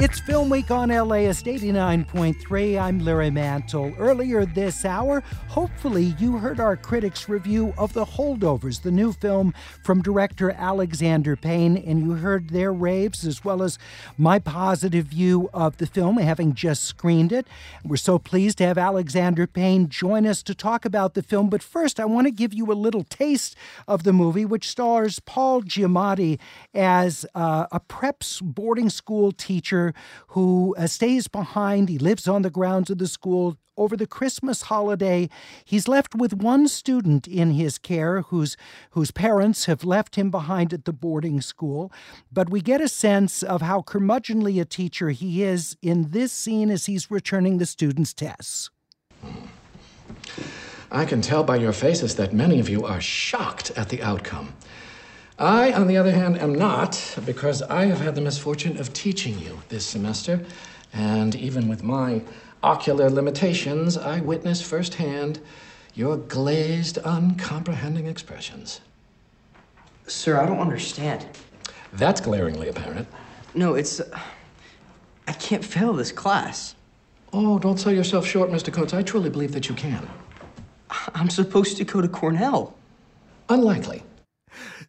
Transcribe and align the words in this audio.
It's 0.00 0.20
Film 0.20 0.48
Week 0.48 0.70
on 0.70 0.90
LAist 0.90 1.46
89.3. 1.46 2.80
I'm 2.80 3.00
Larry 3.00 3.30
Mantle. 3.30 3.92
Earlier 3.98 4.46
this 4.46 4.84
hour, 4.84 5.22
hopefully 5.48 6.14
you 6.20 6.38
heard 6.38 6.60
our 6.60 6.76
critics' 6.76 7.28
review 7.28 7.74
of 7.76 7.94
The 7.94 8.04
Holdovers, 8.04 8.82
the 8.82 8.92
new 8.92 9.12
film 9.12 9.52
from 9.82 10.00
director 10.00 10.52
Alexander 10.52 11.34
Payne, 11.34 11.76
and 11.76 11.98
you 11.98 12.12
heard 12.12 12.50
their 12.50 12.72
raves 12.72 13.26
as 13.26 13.44
well 13.44 13.60
as 13.60 13.76
my 14.16 14.38
positive 14.38 15.06
view 15.06 15.50
of 15.52 15.78
the 15.78 15.86
film, 15.86 16.18
having 16.18 16.54
just 16.54 16.84
screened 16.84 17.32
it. 17.32 17.48
We're 17.84 17.96
so 17.96 18.20
pleased 18.20 18.58
to 18.58 18.66
have 18.66 18.78
Alexander 18.78 19.48
Payne 19.48 19.88
join 19.88 20.26
us 20.26 20.44
to 20.44 20.54
talk 20.54 20.84
about 20.84 21.14
the 21.14 21.24
film. 21.24 21.50
But 21.50 21.60
first, 21.60 21.98
I 21.98 22.04
want 22.04 22.28
to 22.28 22.30
give 22.30 22.54
you 22.54 22.70
a 22.70 22.74
little 22.74 23.02
taste 23.02 23.56
of 23.88 24.04
the 24.04 24.12
movie, 24.12 24.44
which 24.44 24.68
stars 24.68 25.18
Paul 25.18 25.62
Giamatti 25.62 26.38
as 26.72 27.26
uh, 27.34 27.66
a 27.72 27.80
preps 27.80 28.40
boarding 28.40 28.90
school 28.90 29.32
teacher 29.32 29.87
who 30.28 30.74
uh, 30.78 30.86
stays 30.86 31.28
behind. 31.28 31.88
He 31.88 31.98
lives 31.98 32.28
on 32.28 32.42
the 32.42 32.50
grounds 32.50 32.90
of 32.90 32.98
the 32.98 33.06
school. 33.06 33.56
Over 33.76 33.96
the 33.96 34.08
Christmas 34.08 34.62
holiday, 34.62 35.28
he's 35.64 35.86
left 35.86 36.16
with 36.16 36.34
one 36.34 36.66
student 36.66 37.28
in 37.28 37.52
his 37.52 37.78
care 37.78 38.22
whose, 38.22 38.56
whose 38.90 39.12
parents 39.12 39.66
have 39.66 39.84
left 39.84 40.16
him 40.16 40.32
behind 40.32 40.72
at 40.72 40.84
the 40.84 40.92
boarding 40.92 41.40
school. 41.40 41.92
But 42.32 42.50
we 42.50 42.60
get 42.60 42.80
a 42.80 42.88
sense 42.88 43.44
of 43.44 43.62
how 43.62 43.82
curmudgeonly 43.82 44.60
a 44.60 44.64
teacher 44.64 45.10
he 45.10 45.44
is 45.44 45.76
in 45.80 46.10
this 46.10 46.32
scene 46.32 46.70
as 46.70 46.86
he's 46.86 47.08
returning 47.08 47.58
the 47.58 47.66
students' 47.66 48.12
tests. 48.12 48.70
I 50.90 51.04
can 51.04 51.20
tell 51.20 51.44
by 51.44 51.56
your 51.56 51.72
faces 51.72 52.16
that 52.16 52.32
many 52.32 52.60
of 52.60 52.68
you 52.68 52.84
are 52.84 53.00
shocked 53.00 53.70
at 53.76 53.90
the 53.90 54.02
outcome. 54.02 54.54
I, 55.38 55.72
on 55.72 55.86
the 55.86 55.96
other 55.96 56.10
hand, 56.10 56.36
am 56.40 56.52
not, 56.52 57.16
because 57.24 57.62
I 57.62 57.84
have 57.84 58.00
had 58.00 58.16
the 58.16 58.20
misfortune 58.20 58.76
of 58.78 58.92
teaching 58.92 59.38
you 59.38 59.60
this 59.68 59.86
semester, 59.86 60.44
and 60.92 61.36
even 61.36 61.68
with 61.68 61.84
my 61.84 62.22
ocular 62.60 63.08
limitations, 63.08 63.96
I 63.96 64.18
witness 64.18 64.60
firsthand 64.60 65.38
your 65.94 66.16
glazed, 66.16 66.98
uncomprehending 67.04 68.06
expressions. 68.06 68.80
Sir, 70.08 70.40
I 70.40 70.46
don't 70.46 70.58
understand. 70.58 71.24
That's 71.92 72.20
glaringly 72.20 72.68
apparent. 72.68 73.06
No, 73.54 73.74
it's. 73.74 74.00
Uh, 74.00 74.18
I 75.28 75.32
can't 75.32 75.64
fail 75.64 75.92
this 75.92 76.10
class. 76.10 76.74
Oh, 77.32 77.58
don't 77.58 77.78
sell 77.78 77.92
yourself 77.92 78.26
short, 78.26 78.50
Mr. 78.50 78.72
Coates. 78.72 78.94
I 78.94 79.02
truly 79.02 79.30
believe 79.30 79.52
that 79.52 79.68
you 79.68 79.74
can. 79.74 80.08
I'm 81.14 81.30
supposed 81.30 81.76
to 81.76 81.84
go 81.84 82.00
to 82.00 82.08
Cornell. 82.08 82.74
Unlikely 83.50 84.02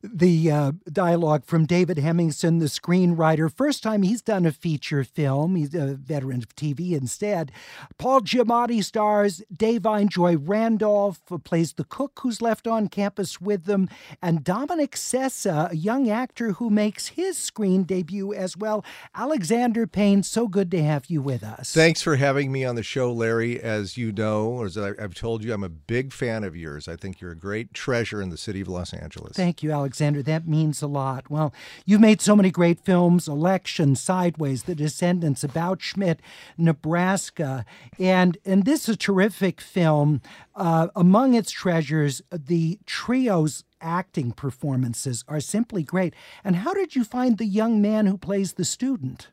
the 0.02 0.52
uh, 0.52 0.72
dialogue 0.92 1.45
from 1.45 1.66
David 1.66 1.97
Hemingson, 1.97 2.59
the 2.59 2.66
screenwriter. 2.66 3.52
First 3.53 3.83
time 3.83 4.03
he's 4.03 4.22
done 4.22 4.45
a 4.45 4.52
feature 4.52 5.03
film. 5.03 5.55
He's 5.55 5.75
a 5.75 5.95
veteran 5.95 6.38
of 6.44 6.55
TV 6.55 6.94
instead. 6.94 7.52
Paul 7.97 8.22
Giamatti 8.22 8.83
stars. 8.83 9.42
Da'Vine 9.54 10.09
Joy 10.09 10.38
Randolph 10.38 11.20
plays 11.43 11.73
the 11.73 11.83
cook 11.83 12.20
who's 12.21 12.42
left 12.42 12.67
on 12.67 12.88
campus 12.88 13.42
with 13.42 13.65
them. 13.65 13.89
And 14.21 14.43
Dominic 14.43 14.92
Sessa, 14.92 15.71
a 15.71 15.76
young 15.76 16.09
actor 16.09 16.54
who 16.54 16.70
makes 16.70 17.08
his 17.09 17.38
screen 17.38 17.83
debut 17.83 18.33
as 18.33 18.55
well. 18.55 18.86
Alexander 19.14 19.86
Payne, 19.86 20.23
so 20.23 20.48
good 20.48 20.71
to 20.71 20.82
have 20.82 21.08
you 21.08 21.21
with 21.21 21.43
us. 21.43 21.73
Thanks 21.73 22.02
for 22.02 22.15
having 22.15 22.52
me 22.52 22.64
on 22.64 22.76
the 22.76 22.83
show, 22.83 23.11
Larry. 23.11 23.59
As 23.59 23.98
you 23.98 24.11
know, 24.11 24.64
as 24.64 24.77
I've 24.77 25.14
told 25.14 25.43
you, 25.43 25.54
I'm 25.54 25.64
a 25.64 25.70
big 25.70 26.14
fan 26.14 26.43
of 26.43 26.55
yours. 26.55 26.88
I 26.88 26.95
think 26.95 27.20
you're 27.20 27.32
a 27.32 27.38
great 27.38 27.73
treasure 27.73 28.21
in 28.21 28.30
the 28.30 28.38
city 28.38 28.61
of 28.61 28.67
Los 28.67 28.93
Angeles. 28.93 29.36
Thank 29.36 29.61
you, 29.61 29.71
Alex. 29.71 29.89
Alexander. 29.89 30.22
That 30.22 30.48
means 30.48 30.83
a 30.83 30.88
lot. 30.88 31.32
Well, 31.32 31.52
you've 31.83 32.00
made 32.00 32.22
so 32.22 32.36
many 32.36 32.52
great 32.52 32.80
films 32.80 33.27
Election, 33.27 33.95
Sideways, 33.95 34.64
The 34.64 34.76
Descendants, 34.76 35.44
About 35.44 35.82
Schmidt, 35.82 36.20
Nebraska. 36.60 37.66
And, 37.98 38.38
and 38.45 38.66
this 38.66 38.83
is 38.88 38.94
a 38.94 38.98
terrific 38.98 39.60
film. 39.60 40.22
Uh, 40.55 40.89
among 40.95 41.33
its 41.33 41.50
treasures, 41.50 42.22
the 42.32 42.77
trio's 42.86 43.64
acting 43.82 44.32
performances 44.32 45.26
are 45.27 45.39
simply 45.39 45.82
great. 45.82 46.14
And 46.44 46.58
how 46.58 46.76
did 46.76 46.95
you 46.95 47.04
find 47.04 47.39
the 47.39 47.45
young 47.45 47.82
man 47.82 48.06
who 48.06 48.16
plays 48.16 48.54
the 48.54 48.66
student? 48.66 49.30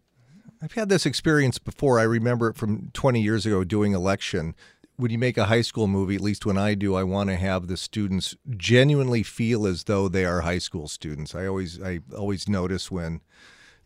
I've 0.62 0.72
had 0.72 0.88
this 0.88 1.04
experience 1.04 1.58
before. 1.58 1.98
I 1.98 2.04
remember 2.04 2.48
it 2.48 2.56
from 2.56 2.90
20 2.94 3.20
years 3.20 3.44
ago 3.44 3.62
doing 3.62 3.92
Election 3.92 4.54
when 4.96 5.10
you 5.10 5.18
make 5.18 5.36
a 5.36 5.44
high 5.44 5.60
school 5.60 5.86
movie, 5.86 6.16
at 6.16 6.20
least 6.20 6.46
when 6.46 6.56
I 6.56 6.74
do, 6.74 6.94
I 6.94 7.02
want 7.02 7.28
to 7.30 7.36
have 7.36 7.66
the 7.66 7.76
students 7.76 8.34
genuinely 8.56 9.22
feel 9.22 9.66
as 9.66 9.84
though 9.84 10.08
they 10.08 10.24
are 10.24 10.40
high 10.40 10.58
school 10.58 10.88
students. 10.88 11.34
I 11.34 11.46
always 11.46 11.80
I 11.80 12.00
always 12.16 12.48
notice 12.48 12.90
when 12.90 13.20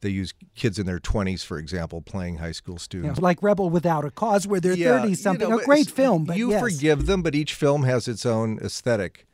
they 0.00 0.08
use 0.08 0.32
kids 0.54 0.78
in 0.78 0.86
their 0.86 0.98
20s, 0.98 1.44
for 1.44 1.58
example, 1.58 2.00
playing 2.00 2.38
high 2.38 2.52
school 2.52 2.78
students. 2.78 3.18
Yeah, 3.18 3.24
like 3.24 3.42
Rebel 3.42 3.68
Without 3.68 4.04
a 4.04 4.10
Cause, 4.10 4.46
where 4.46 4.60
they're 4.60 4.74
yeah, 4.74 5.02
30 5.02 5.14
something. 5.14 5.48
You 5.48 5.56
know, 5.56 5.60
a 5.60 5.64
great 5.64 5.90
film, 5.90 6.24
but 6.24 6.36
you 6.36 6.50
yes. 6.50 6.60
forgive 6.60 7.06
them, 7.06 7.22
but 7.22 7.34
each 7.34 7.54
film 7.54 7.82
has 7.82 8.08
its 8.08 8.24
own 8.24 8.58
aesthetic. 8.58 9.26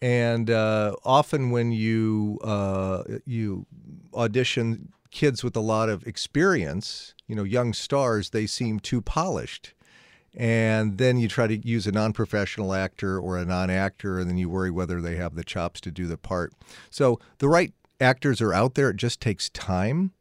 And 0.00 0.50
uh, 0.50 0.96
often 1.04 1.50
when 1.50 1.72
you 1.72 2.38
uh, 2.42 3.02
you 3.26 3.66
audition 4.14 4.92
kids 5.10 5.44
with 5.44 5.56
a 5.56 5.60
lot 5.60 5.88
of 5.88 6.06
experience, 6.06 7.14
you 7.26 7.34
know, 7.34 7.44
young 7.44 7.72
stars, 7.72 8.30
they 8.30 8.46
seem 8.46 8.80
too 8.80 9.00
polished 9.00 9.73
and 10.36 10.98
then 10.98 11.18
you 11.18 11.28
try 11.28 11.46
to 11.46 11.56
use 11.56 11.86
a 11.86 11.92
non-professional 11.92 12.74
actor 12.74 13.18
or 13.18 13.38
a 13.38 13.44
non-actor 13.44 14.18
and 14.18 14.28
then 14.28 14.36
you 14.36 14.48
worry 14.48 14.70
whether 14.70 15.00
they 15.00 15.16
have 15.16 15.34
the 15.34 15.44
chops 15.44 15.80
to 15.82 15.90
do 15.90 16.06
the 16.06 16.16
part. 16.16 16.52
So 16.90 17.20
the 17.38 17.48
right 17.48 17.72
actors 18.00 18.40
are 18.40 18.52
out 18.52 18.74
there. 18.74 18.90
It 18.90 18.96
just 18.96 19.20
takes 19.20 19.48
time. 19.50 20.12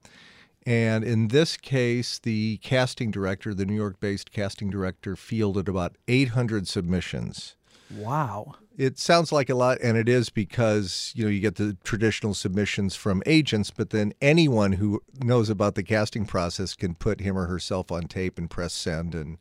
And 0.66 1.04
in 1.04 1.30
this 1.30 1.58
case 1.58 2.20
the 2.20 2.58
casting 2.58 3.12
director 3.12 3.54
the 3.54 3.66
new 3.66 3.76
york-based 3.76 4.32
casting 4.32 4.70
director 4.70 5.16
fielded 5.16 5.68
about 5.68 5.98
800 6.08 6.68
submissions. 6.68 7.56
Wow. 7.94 8.56
It 8.78 8.98
sounds 8.98 9.32
like 9.32 9.50
a 9.50 9.56
lot 9.56 9.80
and 9.82 9.98
it 9.98 10.08
is 10.08 10.30
because 10.30 11.12
you 11.16 11.26
know 11.26 11.30
you 11.30 11.40
get 11.40 11.56
the 11.56 11.76
traditional 11.84 12.34
submissions 12.34 12.96
from 12.96 13.24
agents 13.26 13.72
but 13.72 13.90
then 13.90 14.14
anyone 14.22 14.74
who 14.74 15.02
knows 15.22 15.50
about 15.50 15.76
the 15.76 15.84
casting 15.84 16.26
process 16.26 16.76
can 16.76 16.96
put 16.96 17.20
him 17.20 17.38
or 17.38 17.48
herself 17.48 17.92
on 17.92 18.04
tape 18.04 18.38
and 18.38 18.50
press 18.50 18.74
send 18.74 19.14
and 19.16 19.38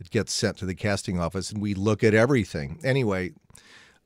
it 0.00 0.10
gets 0.10 0.32
sent 0.32 0.56
to 0.58 0.66
the 0.66 0.74
casting 0.74 1.20
office, 1.20 1.50
and 1.50 1.60
we 1.60 1.74
look 1.74 2.02
at 2.02 2.14
everything. 2.14 2.80
Anyway, 2.82 3.32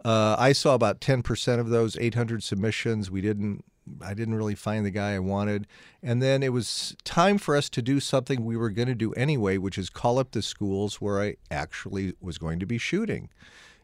uh, 0.04 0.36
I 0.38 0.52
saw 0.52 0.74
about 0.74 1.00
10% 1.00 1.60
of 1.60 1.68
those 1.70 1.96
800 1.96 2.42
submissions. 2.42 3.10
We 3.10 3.20
didn't. 3.20 3.64
I 4.00 4.14
didn't 4.14 4.36
really 4.36 4.54
find 4.54 4.86
the 4.86 4.90
guy 4.90 5.14
I 5.14 5.18
wanted. 5.18 5.66
And 6.02 6.22
then 6.22 6.42
it 6.42 6.54
was 6.54 6.96
time 7.04 7.36
for 7.36 7.54
us 7.54 7.68
to 7.68 7.82
do 7.82 8.00
something 8.00 8.42
we 8.42 8.56
were 8.56 8.70
going 8.70 8.88
to 8.88 8.94
do 8.94 9.12
anyway, 9.12 9.58
which 9.58 9.76
is 9.76 9.90
call 9.90 10.18
up 10.18 10.30
the 10.30 10.40
schools 10.40 11.02
where 11.02 11.20
I 11.20 11.36
actually 11.50 12.14
was 12.18 12.38
going 12.38 12.60
to 12.60 12.66
be 12.66 12.78
shooting 12.78 13.28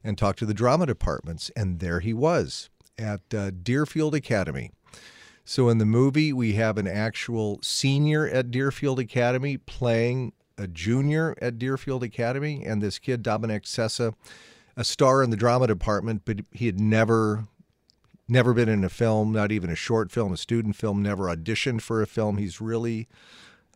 and 0.03 0.17
talk 0.17 0.37
to 0.37 0.47
the 0.47 0.55
drama 0.55 0.87
departments. 0.87 1.51
And 1.55 1.81
there 1.81 2.01
he 2.01 2.15
was 2.15 2.71
at 2.99 3.21
uh, 3.35 3.51
Deerfield 3.51 4.15
Academy. 4.15 4.71
So 5.45 5.69
in 5.69 5.77
the 5.77 5.85
movie, 5.85 6.33
we 6.33 6.55
have 6.55 6.79
an 6.79 6.89
actual 6.89 7.59
senior 7.63 8.27
at 8.27 8.51
Deerfield 8.51 9.01
Academy 9.01 9.59
playing 9.59 10.33
a 10.61 10.67
junior 10.67 11.35
at 11.41 11.59
Deerfield 11.59 12.03
Academy, 12.03 12.65
and 12.65 12.83
this 12.83 12.99
kid 12.99 13.23
Dominic 13.23 13.65
Sessa, 13.65 14.15
a 14.77 14.85
star 14.85 15.23
in 15.23 15.31
the 15.31 15.37
drama 15.37 15.67
department, 15.67 16.23
but 16.25 16.41
he 16.53 16.67
had 16.67 16.79
never 16.79 17.45
never 18.29 18.55
been 18.55 18.69
in 18.69 18.85
a 18.85 18.89
film, 18.89 19.33
not 19.33 19.51
even 19.51 19.71
a 19.71 19.75
short 19.75 20.13
film, 20.13 20.33
a 20.33 20.37
student 20.37 20.77
film, 20.77 21.03
never 21.03 21.25
auditioned 21.25 21.83
for 21.83 22.01
a 22.01 22.07
film. 22.07 22.37
He's 22.37 22.61
really 22.61 23.09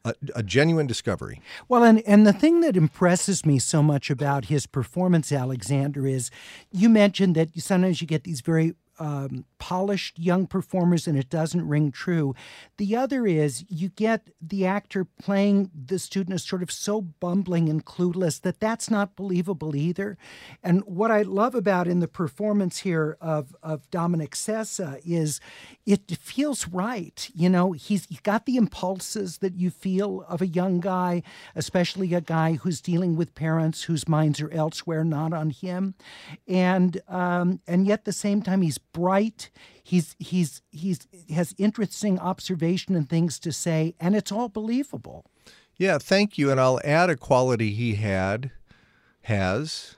a, 0.04 0.14
a, 0.36 0.44
genuine 0.44 0.86
discovery. 0.86 1.40
Well, 1.68 1.82
and, 1.82 2.02
and 2.06 2.24
the 2.24 2.32
thing 2.32 2.60
that 2.60 2.76
impresses 2.76 3.44
me 3.44 3.58
so 3.58 3.82
much 3.82 4.10
about 4.10 4.44
his 4.44 4.66
performance, 4.66 5.32
Alexander, 5.32 6.06
is 6.06 6.30
you 6.70 6.88
mentioned 6.88 7.34
that 7.34 7.60
sometimes 7.60 8.00
you 8.00 8.06
get 8.06 8.22
these 8.22 8.42
very 8.42 8.76
um, 8.98 9.44
polished 9.58 10.18
young 10.18 10.46
performers 10.46 11.06
and 11.06 11.18
it 11.18 11.28
doesn't 11.30 11.66
ring 11.66 11.90
true. 11.90 12.34
The 12.76 12.94
other 12.96 13.26
is 13.26 13.64
you 13.68 13.88
get 13.88 14.28
the 14.40 14.66
actor 14.66 15.04
playing 15.04 15.70
the 15.74 15.98
student 15.98 16.34
as 16.34 16.44
sort 16.44 16.62
of 16.62 16.70
so 16.70 17.00
bumbling 17.00 17.68
and 17.68 17.84
clueless 17.84 18.40
that 18.42 18.60
that's 18.60 18.90
not 18.90 19.16
believable 19.16 19.74
either. 19.74 20.16
And 20.62 20.82
what 20.84 21.10
I 21.10 21.22
love 21.22 21.54
about 21.54 21.88
in 21.88 22.00
the 22.00 22.08
performance 22.08 22.80
here 22.80 23.16
of, 23.20 23.56
of 23.62 23.90
Dominic 23.90 24.32
Sessa 24.32 25.00
is 25.04 25.40
it 25.86 26.10
feels 26.18 26.68
right. 26.68 27.28
You 27.34 27.48
know, 27.48 27.72
he's 27.72 28.06
got 28.22 28.46
the 28.46 28.56
impulses 28.56 29.38
that 29.38 29.56
you 29.56 29.70
feel 29.70 30.24
of 30.28 30.40
a 30.40 30.46
young 30.46 30.80
guy, 30.80 31.22
especially 31.54 32.14
a 32.14 32.20
guy 32.20 32.54
who's 32.54 32.80
dealing 32.80 33.16
with 33.16 33.34
parents 33.34 33.84
whose 33.84 34.08
minds 34.08 34.40
are 34.40 34.52
elsewhere, 34.52 35.04
not 35.04 35.32
on 35.32 35.50
him. 35.50 35.94
And 36.46 37.00
um, 37.08 37.60
and 37.66 37.86
yet 37.86 37.94
at 37.94 38.04
the 38.04 38.12
same 38.12 38.42
time 38.42 38.60
he's 38.60 38.78
bright 38.94 39.50
he's 39.82 40.16
he's 40.18 40.62
he's 40.70 41.06
has 41.28 41.54
interesting 41.58 42.18
observation 42.18 42.94
and 42.94 43.10
things 43.10 43.38
to 43.38 43.52
say 43.52 43.94
and 44.00 44.16
it's 44.16 44.32
all 44.32 44.48
believable 44.48 45.26
yeah 45.76 45.98
thank 45.98 46.38
you 46.38 46.50
and 46.50 46.58
i'll 46.58 46.80
add 46.82 47.10
a 47.10 47.16
quality 47.16 47.74
he 47.74 47.96
had 47.96 48.50
has 49.22 49.96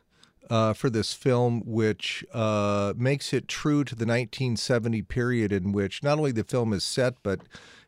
uh, 0.50 0.72
for 0.72 0.90
this 0.90 1.12
film, 1.12 1.62
which 1.66 2.24
uh, 2.32 2.94
makes 2.96 3.32
it 3.32 3.48
true 3.48 3.84
to 3.84 3.94
the 3.94 4.06
1970 4.06 5.02
period 5.02 5.52
in 5.52 5.72
which 5.72 6.02
not 6.02 6.18
only 6.18 6.32
the 6.32 6.44
film 6.44 6.72
is 6.72 6.84
set, 6.84 7.14
but 7.22 7.40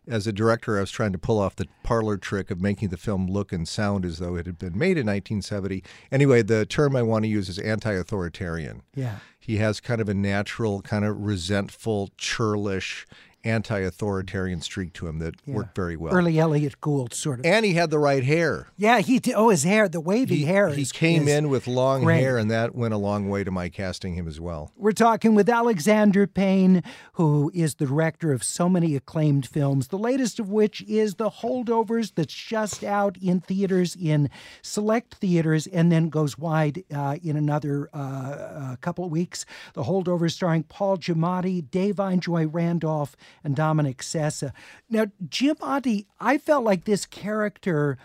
as 0.07 0.27
a 0.27 0.33
director, 0.33 0.79
I 0.79 0.81
was 0.81 0.91
trying 0.91 1.13
to 1.13 1.19
pull 1.19 1.39
off 1.39 1.57
the 1.57 1.69
parlor 1.83 2.17
trick 2.17 2.51
of 2.51 2.61
making 2.61 2.89
the 2.89 2.97
film 2.97 3.27
look 3.27 3.53
and 3.53 3.69
sound 3.69 4.05
as 4.05 4.19
though 4.19 4.37
it 4.37 4.47
had 4.47 4.59
been 4.59 4.77
made 4.77 4.97
in 4.97 5.07
1970. 5.07 5.85
Anyway, 6.11 6.43
the 6.43 6.65
term 6.65 6.97
I 6.97 7.03
want 7.03 7.25
to 7.25 7.29
use 7.29 7.49
is 7.49 7.59
anti 7.59 7.93
authoritarian. 7.93 8.83
Yeah. 8.95 9.19
He 9.49 9.57
has 9.57 9.81
kind 9.81 10.03
of 10.03 10.11
a 10.11 10.15
natural, 10.15 10.83
kind 10.83 11.07
of 11.07 11.23
resentful, 11.23 12.11
churlish, 12.19 13.07
anti-authoritarian 13.45 14.61
streak 14.61 14.93
to 14.95 15.07
him 15.07 15.19
that 15.21 15.35
yeah. 15.47 15.55
worked 15.55 15.75
very 15.77 15.97
well. 15.97 16.13
Early 16.13 16.39
Elliott 16.39 16.81
Gould 16.81 17.15
sort 17.15 17.41
of. 17.41 17.47
And 17.47 17.65
he 17.65 17.75
had 17.75 17.91
the 17.91 17.99
right 17.99 18.25
hair. 18.25 18.69
Yeah, 18.77 18.99
he 19.01 19.19
did. 19.19 19.35
Oh, 19.35 19.51
his 19.51 19.65
hair, 19.65 19.89
the 19.89 20.01
wavy 20.01 20.39
he, 20.39 20.45
hair. 20.45 20.69
He 20.71 20.83
is, 20.83 20.93
came 20.93 21.29
is 21.29 21.35
in 21.35 21.49
with 21.49 21.67
long 21.67 22.05
great. 22.05 22.21
hair, 22.21 22.37
and 22.37 22.51
that 22.51 22.75
went 22.75 22.95
a 22.95 22.99
long 22.99 23.29
way 23.29 23.45
to 23.45 23.51
my 23.51 23.69
casting 23.69 24.15
him 24.15 24.27
as 24.27 24.41
well. 24.41 24.73
We're 24.77 24.93
talking 24.93 25.35
with 25.35 25.49
Alexander 25.49 26.27
Payne, 26.27 26.83
who 27.13 27.51
is 27.55 27.77
the 27.77 27.87
director 27.87 28.33
of 28.33 28.43
so 28.43 28.69
many 28.69 28.97
acclaimed 28.97 29.47
films. 29.47 29.89
The 29.89 29.99
latest 29.99 30.41
of 30.41 30.51
which 30.51 30.83
is 30.83 31.15
The 31.15 31.31
Holdovers, 31.31 32.15
that's 32.15 32.35
just 32.35 32.83
out 32.83 33.17
in 33.19 33.41
theaters 33.41 33.97
in 33.97 34.31
select 34.63 35.15
theaters, 35.15 35.67
and 35.67 35.93
then 35.93 36.09
goes 36.09 36.37
wide 36.37 36.85
uh, 36.95 37.17
in 37.23 37.37
another 37.37 37.89
uh, 37.93 38.77
couple 38.81 39.05
of 39.05 39.11
weeks. 39.11 39.47
The 39.75 39.85
Holdovers, 39.85 40.33
starring 40.33 40.65
Paul 40.65 40.99
Giamatti, 40.99 41.63
Da'Vine 41.63 42.21
Joy 42.21 42.47
Randolph, 42.47 43.17
and 43.45 43.57
Dominic 43.57 43.99
Sessa. 43.99 44.53
Now, 44.91 45.07
Giamatti, 45.27 46.07
I 46.21 46.39
felt 46.39 46.65
like 46.65 46.85
this 46.85 47.07
character 47.07 47.99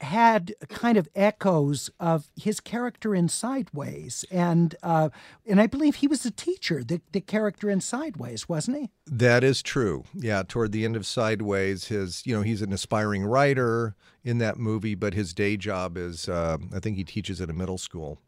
had 0.00 0.54
kind 0.68 0.98
of 0.98 1.08
echoes 1.14 1.90
of 1.98 2.30
his 2.36 2.60
character 2.60 3.14
in 3.14 3.28
Sideways, 3.28 4.24
and 4.30 4.74
uh, 4.82 5.08
and 5.46 5.60
I 5.60 5.66
believe 5.66 5.96
he 5.96 6.06
was 6.06 6.24
a 6.26 6.30
teacher, 6.30 6.84
the 6.84 7.00
the 7.12 7.20
character 7.20 7.70
in 7.70 7.80
Sideways, 7.80 8.48
wasn't 8.48 8.78
he? 8.78 8.90
That 9.06 9.42
is 9.42 9.62
true. 9.62 10.04
Yeah, 10.14 10.42
toward 10.46 10.72
the 10.72 10.84
end 10.84 10.96
of 10.96 11.06
Sideways, 11.06 11.86
his 11.86 12.22
you 12.26 12.34
know 12.34 12.42
he's 12.42 12.62
an 12.62 12.72
aspiring 12.72 13.24
writer 13.24 13.96
in 14.22 14.38
that 14.38 14.58
movie, 14.58 14.94
but 14.94 15.14
his 15.14 15.32
day 15.32 15.56
job 15.56 15.96
is 15.96 16.28
uh, 16.28 16.58
I 16.74 16.80
think 16.80 16.96
he 16.96 17.04
teaches 17.04 17.40
at 17.40 17.50
a 17.50 17.54
middle 17.54 17.78
school. 17.78 18.20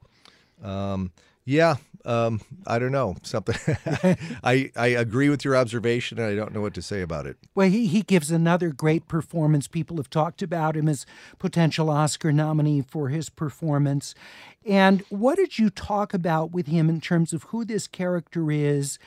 Um, 0.63 1.13
yeah, 1.45 1.77
um, 2.05 2.41
I 2.67 2.79
don't 2.79 2.93
know 2.93 3.17
something. 3.23 3.57
I 4.45 4.71
I 4.77 4.87
agree 4.89 5.29
with 5.29 5.45
your 5.45 5.57
observation, 5.57 6.19
and 6.19 6.27
I 6.27 6.35
don't 6.35 6.53
know 6.53 6.61
what 6.61 6.75
to 6.75 6.83
say 6.83 7.01
about 7.01 7.27
it. 7.27 7.37
Well, 7.55 7.69
he 7.69 7.87
he 7.87 8.03
gives 8.03 8.31
another 8.31 8.71
great 8.71 9.09
performance. 9.09 9.67
People 9.67 9.97
have 9.97 10.11
talked 10.11 10.43
about 10.43 10.77
him 10.77 10.89
as 10.89 11.07
potential 11.39 11.91
Oscar 11.91 12.33
nominee 12.33 12.83
for 12.83 13.09
his 13.09 13.31
performance. 13.31 14.15
And 14.67 15.03
what 15.09 15.37
did 15.37 15.59
you 15.59 15.71
talk 15.71 16.13
about 16.13 16.51
with 16.51 16.67
him 16.67 16.89
in 16.89 17.01
terms 17.01 17.33
of 17.33 17.45
who 17.45 17.65
this 17.65 17.87
character 17.87 18.51
is? 18.51 18.99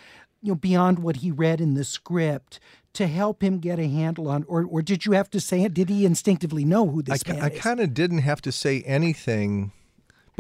You 0.42 0.54
know, 0.54 0.56
beyond 0.56 1.00
what 1.00 1.18
he 1.18 1.30
read 1.32 1.62
in 1.62 1.76
the 1.76 1.84
script, 1.84 2.60
to 2.94 3.08
help 3.08 3.44
him 3.44 3.60
get 3.60 3.80
a 3.80 3.88
handle 3.88 4.28
on, 4.28 4.44
or 4.48 4.66
or 4.66 4.82
did 4.82 5.06
you 5.06 5.14
have 5.14 5.30
to 5.32 5.40
say 5.40 5.64
it? 5.64 5.74
Did 5.74 5.90
he 5.90 6.06
instinctively 6.06 6.66
know 6.66 6.88
who 6.88 7.02
this 7.02 7.24
I, 7.28 7.34
man 7.34 7.44
I 7.44 7.48
is? 7.50 7.60
I 7.60 7.62
kind 7.62 7.80
of 7.80 7.94
didn't 7.94 8.20
have 8.20 8.42
to 8.42 8.52
say 8.52 8.82
anything, 8.82 9.72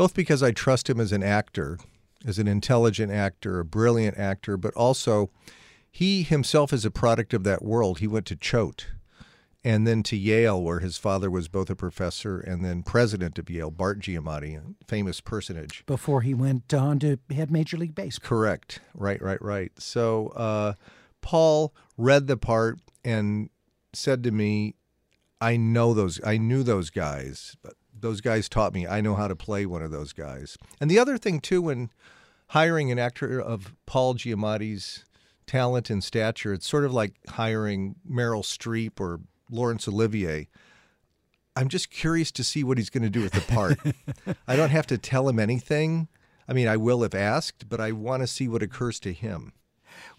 both 0.01 0.13
because 0.15 0.41
I 0.41 0.51
trust 0.51 0.89
him 0.89 0.99
as 0.99 1.11
an 1.11 1.21
actor 1.21 1.77
as 2.25 2.39
an 2.39 2.47
intelligent 2.47 3.11
actor, 3.11 3.59
a 3.59 3.65
brilliant 3.65 4.17
actor, 4.17 4.57
but 4.57 4.73
also 4.73 5.29
he 5.91 6.23
himself 6.23 6.71
is 6.73 6.85
a 6.85 6.91
product 6.91 7.33
of 7.33 7.43
that 7.43 7.63
world. 7.63 7.99
He 7.99 8.07
went 8.07 8.25
to 8.27 8.35
Choate 8.35 8.87
and 9.63 9.85
then 9.85 10.01
to 10.03 10.17
Yale, 10.17 10.61
where 10.61 10.79
his 10.79 10.97
father 10.97 11.29
was 11.29 11.47
both 11.47 11.69
a 11.69 11.75
professor 11.75 12.39
and 12.39 12.65
then 12.65 12.81
president 12.81 13.37
of 13.37 13.49
Yale, 13.49 13.69
Bart 13.69 13.99
Giamatti, 13.99 14.57
a 14.57 14.85
famous 14.85 15.21
personage. 15.21 15.83
Before 15.85 16.21
he 16.21 16.33
went 16.33 16.73
on 16.73 16.97
to 16.99 17.19
head 17.29 17.51
Major 17.51 17.77
League 17.77 17.93
Baseball. 17.93 18.27
Correct. 18.27 18.79
Right, 18.95 19.21
right, 19.21 19.41
right. 19.41 19.71
So 19.77 20.29
uh, 20.29 20.73
Paul 21.21 21.75
read 21.97 22.25
the 22.25 22.37
part 22.37 22.79
and 23.05 23.49
said 23.93 24.23
to 24.23 24.31
me, 24.31 24.75
I 25.39 25.57
know 25.57 25.93
those, 25.93 26.19
I 26.25 26.37
knew 26.37 26.63
those 26.63 26.89
guys, 26.89 27.55
but 27.61 27.73
those 28.01 28.21
guys 28.21 28.49
taught 28.49 28.73
me. 28.73 28.87
I 28.87 29.01
know 29.01 29.15
how 29.15 29.27
to 29.27 29.35
play 29.35 29.65
one 29.65 29.81
of 29.81 29.91
those 29.91 30.13
guys. 30.13 30.57
And 30.79 30.89
the 30.89 30.99
other 30.99 31.17
thing 31.17 31.39
too, 31.39 31.61
when 31.61 31.89
hiring 32.47 32.91
an 32.91 32.99
actor 32.99 33.39
of 33.39 33.73
Paul 33.85 34.15
Giamatti's 34.15 35.05
talent 35.47 35.89
and 35.89 36.03
stature, 36.03 36.53
it's 36.53 36.67
sort 36.67 36.85
of 36.85 36.93
like 36.93 37.13
hiring 37.29 37.95
Meryl 38.09 38.43
Streep 38.43 38.99
or 38.99 39.21
Laurence 39.49 39.87
Olivier. 39.87 40.47
I'm 41.55 41.67
just 41.67 41.89
curious 41.89 42.31
to 42.33 42.43
see 42.43 42.63
what 42.63 42.77
he's 42.77 42.89
going 42.89 43.03
to 43.03 43.09
do 43.09 43.21
with 43.21 43.33
the 43.33 43.41
part. 43.41 43.77
I 44.47 44.55
don't 44.55 44.69
have 44.69 44.87
to 44.87 44.97
tell 44.97 45.27
him 45.27 45.39
anything. 45.39 46.07
I 46.47 46.53
mean, 46.53 46.67
I 46.67 46.77
will 46.77 47.03
if 47.03 47.13
asked, 47.13 47.69
but 47.69 47.79
I 47.79 47.91
want 47.91 48.23
to 48.23 48.27
see 48.27 48.47
what 48.47 48.63
occurs 48.63 48.99
to 49.01 49.13
him. 49.13 49.53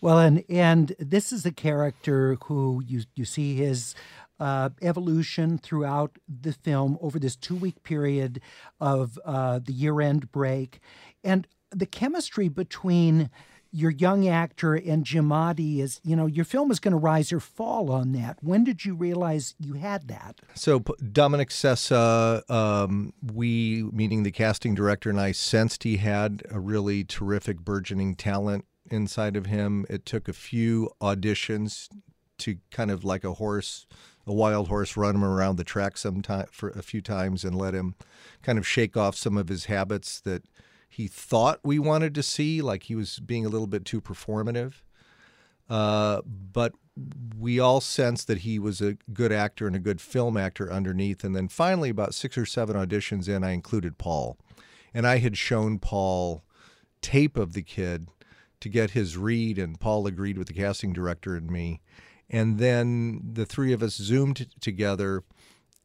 Well, 0.00 0.18
and 0.18 0.44
and 0.48 0.94
this 0.98 1.32
is 1.32 1.46
a 1.46 1.52
character 1.52 2.36
who 2.44 2.82
you 2.86 3.04
you 3.14 3.24
see 3.24 3.56
his 3.56 3.94
uh, 4.40 4.70
evolution 4.80 5.58
throughout 5.58 6.18
the 6.28 6.52
film 6.52 6.98
over 7.00 7.18
this 7.18 7.36
two 7.36 7.56
week 7.56 7.82
period 7.82 8.40
of 8.80 9.18
uh, 9.24 9.60
the 9.64 9.72
year 9.72 10.00
end 10.00 10.32
break. 10.32 10.80
And 11.22 11.46
the 11.70 11.86
chemistry 11.86 12.48
between 12.48 13.30
your 13.74 13.90
young 13.90 14.28
actor 14.28 14.74
and 14.74 15.04
Giamatti 15.04 15.78
is, 15.78 15.98
you 16.04 16.14
know, 16.14 16.26
your 16.26 16.44
film 16.44 16.70
is 16.70 16.78
going 16.78 16.92
to 16.92 16.98
rise 16.98 17.32
or 17.32 17.40
fall 17.40 17.90
on 17.90 18.12
that. 18.12 18.36
When 18.42 18.64
did 18.64 18.84
you 18.84 18.94
realize 18.94 19.54
you 19.58 19.74
had 19.74 20.08
that? 20.08 20.40
So 20.54 20.80
Dominic 20.80 21.48
Sessa, 21.48 22.48
um, 22.50 23.14
we, 23.22 23.84
meaning 23.90 24.24
the 24.24 24.30
casting 24.30 24.74
director, 24.74 25.08
and 25.08 25.18
I 25.18 25.32
sensed 25.32 25.84
he 25.84 25.96
had 25.96 26.42
a 26.50 26.60
really 26.60 27.02
terrific 27.02 27.60
burgeoning 27.60 28.14
talent 28.14 28.66
inside 28.90 29.36
of 29.36 29.46
him. 29.46 29.86
It 29.88 30.04
took 30.04 30.28
a 30.28 30.34
few 30.34 30.90
auditions 31.00 31.88
to 32.38 32.58
kind 32.70 32.90
of 32.90 33.04
like 33.04 33.24
a 33.24 33.34
horse 33.34 33.86
a 34.26 34.32
wild 34.32 34.68
horse, 34.68 34.96
run 34.96 35.16
him 35.16 35.24
around 35.24 35.56
the 35.56 35.64
track 35.64 35.96
sometime 35.96 36.46
for 36.50 36.70
a 36.70 36.82
few 36.82 37.00
times, 37.00 37.44
and 37.44 37.56
let 37.56 37.74
him 37.74 37.94
kind 38.42 38.58
of 38.58 38.66
shake 38.66 38.96
off 38.96 39.16
some 39.16 39.36
of 39.36 39.48
his 39.48 39.66
habits 39.66 40.20
that 40.20 40.44
he 40.88 41.06
thought 41.08 41.60
we 41.64 41.78
wanted 41.78 42.14
to 42.14 42.22
see, 42.22 42.60
like 42.60 42.84
he 42.84 42.94
was 42.94 43.18
being 43.18 43.46
a 43.46 43.48
little 43.48 43.66
bit 43.66 43.84
too 43.84 44.00
performative. 44.00 44.82
Uh, 45.68 46.20
but 46.26 46.74
we 47.38 47.58
all 47.58 47.80
sensed 47.80 48.26
that 48.26 48.38
he 48.38 48.58
was 48.58 48.80
a 48.80 48.98
good 49.12 49.32
actor 49.32 49.66
and 49.66 49.74
a 49.74 49.80
good 49.80 50.00
film 50.00 50.36
actor 50.36 50.70
underneath. 50.70 51.24
And 51.24 51.34
then 51.34 51.48
finally, 51.48 51.88
about 51.88 52.14
six 52.14 52.36
or 52.36 52.44
seven 52.44 52.76
auditions 52.76 53.28
in, 53.28 53.42
I 53.42 53.52
included 53.52 53.96
Paul. 53.96 54.36
And 54.92 55.06
I 55.06 55.18
had 55.18 55.38
shown 55.38 55.78
Paul 55.78 56.44
tape 57.00 57.38
of 57.38 57.54
the 57.54 57.62
kid 57.62 58.08
to 58.60 58.68
get 58.68 58.90
his 58.90 59.16
read, 59.16 59.58
and 59.58 59.80
Paul 59.80 60.06
agreed 60.06 60.38
with 60.38 60.48
the 60.48 60.54
casting 60.54 60.92
director 60.92 61.34
and 61.34 61.50
me. 61.50 61.80
And 62.32 62.58
then 62.58 63.20
the 63.34 63.44
three 63.44 63.72
of 63.72 63.82
us 63.82 63.94
zoomed 63.94 64.46
together, 64.60 65.22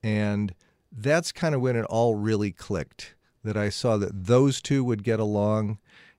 and 0.02 0.56
that's 0.92 1.34
kind 1.34 1.54
of 1.54 1.62
when 1.62 1.76
it 1.76 1.86
all 1.86 2.16
really 2.16 2.52
clicked. 2.52 3.16
That 3.44 3.58
I 3.58 3.70
saw 3.70 3.98
that 3.98 4.26
those 4.26 4.62
two 4.62 4.84
would 4.84 5.04
get 5.04 5.20
along, 5.20 5.78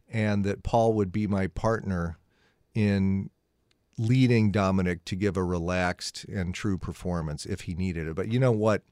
and 0.09 0.45
that 0.45 0.63
Paul 0.63 0.93
would 0.95 1.11
be 1.11 1.27
my 1.27 1.47
partner 1.47 2.19
in 2.75 3.31
leading 3.99 4.53
Dominic 4.53 5.05
to 5.07 5.17
give 5.17 5.37
a 5.37 5.43
relaxed 5.43 6.25
and 6.25 6.55
true 6.55 6.79
performance 6.79 7.45
if 7.45 7.63
he 7.63 7.75
needed 7.75 8.07
it. 8.07 8.15
But 8.15 8.31
you 8.31 8.39
know 8.39 8.53
what? 8.53 8.83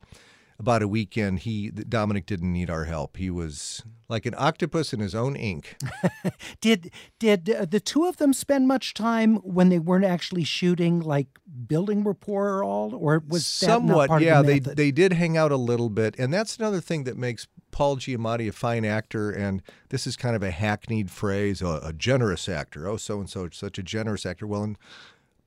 About 0.59 0.83
a 0.83 0.89
weekend, 0.89 1.41
he 1.41 1.71
Dominic 1.71 2.27
didn't 2.27 2.53
need 2.53 2.71
our 2.71 2.85
help. 2.85 3.17
He 3.17 3.31
was 3.31 3.83
like 4.09 4.27
an 4.27 4.35
octopus 4.37 4.93
in 4.93 5.01
his 5.01 5.15
own 5.15 5.37
ink. 5.37 5.77
did 6.61 6.91
did 7.19 7.51
uh, 7.51 7.65
the 7.65 7.81
two 7.81 8.07
of 8.07 8.17
them 8.17 8.33
spend 8.33 8.67
much 8.69 8.95
time 8.95 9.37
when 9.37 9.69
they 9.69 9.79
weren't 9.79 10.05
actually 10.05 10.45
shooting, 10.45 11.01
like 11.01 11.27
building 11.67 12.05
rapport 12.05 12.49
or 12.49 12.65
all, 12.65 12.95
or 12.95 13.23
was 13.27 13.47
somewhat? 13.47 14.21
yeah, 14.21 14.43
the 14.43 14.59
they 14.59 14.75
they 14.75 14.91
did 14.91 15.13
hang 15.13 15.37
out 15.37 15.53
a 15.53 15.57
little 15.57 15.91
bit, 15.91 16.15
and 16.19 16.33
that's 16.33 16.57
another 16.57 16.81
thing 16.81 17.05
that 17.05 17.17
makes 17.17 17.47
Paul 17.77 17.99
Giamatti 17.99 18.49
a 18.49 18.53
fine 18.53 18.87
actor? 18.87 19.31
And 19.31 19.63
this 19.91 20.07
is 20.07 20.17
kind 20.17 20.35
of 20.35 20.43
a 20.43 20.51
hackneyed 20.51 21.11
phrase, 21.11 21.61
a, 21.61 21.81
a 21.83 21.93
generous 21.93 22.49
actor. 22.49 22.89
Oh, 22.89 22.97
so 22.97 23.21
and 23.21 23.29
so, 23.29 23.51
such 23.53 23.79
a 23.79 23.83
generous 23.83 24.25
actor. 24.25 24.47
Well, 24.47 24.65
in 24.65 24.79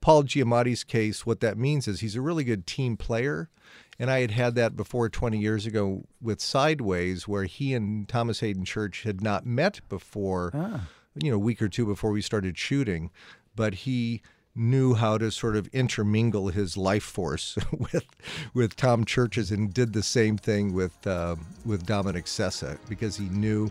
Paul 0.00 0.22
Giamatti's 0.22 0.84
case, 0.84 1.26
what 1.26 1.40
that 1.40 1.58
means 1.58 1.88
is 1.88 1.98
he's 1.98 2.14
a 2.14 2.20
really 2.20 2.44
good 2.44 2.68
team 2.68 2.96
player. 2.96 3.50
And 4.00 4.10
I 4.10 4.20
had 4.20 4.30
had 4.30 4.54
that 4.54 4.76
before 4.76 5.10
20 5.10 5.38
years 5.38 5.66
ago 5.66 6.06
with 6.22 6.40
Sideways, 6.40 7.28
where 7.28 7.44
he 7.44 7.74
and 7.74 8.08
Thomas 8.08 8.40
Haden 8.40 8.64
Church 8.64 9.02
had 9.02 9.20
not 9.20 9.44
met 9.44 9.86
before, 9.90 10.50
ah. 10.54 10.88
you 11.22 11.30
know, 11.30 11.36
a 11.36 11.40
week 11.40 11.60
or 11.60 11.68
two 11.68 11.84
before 11.84 12.10
we 12.10 12.22
started 12.22 12.56
shooting. 12.56 13.10
But 13.54 13.74
he 13.74 14.22
knew 14.54 14.94
how 14.94 15.18
to 15.18 15.30
sort 15.30 15.54
of 15.54 15.68
intermingle 15.68 16.48
his 16.48 16.78
life 16.78 17.04
force 17.04 17.58
with 17.78 18.06
with 18.54 18.74
Tom 18.74 19.04
Church's 19.04 19.50
and 19.50 19.72
did 19.72 19.92
the 19.92 20.02
same 20.02 20.38
thing 20.38 20.72
with 20.72 21.06
uh, 21.06 21.36
with 21.66 21.84
Dominic 21.84 22.24
Sessa 22.24 22.78
because 22.88 23.18
he 23.18 23.28
knew 23.28 23.70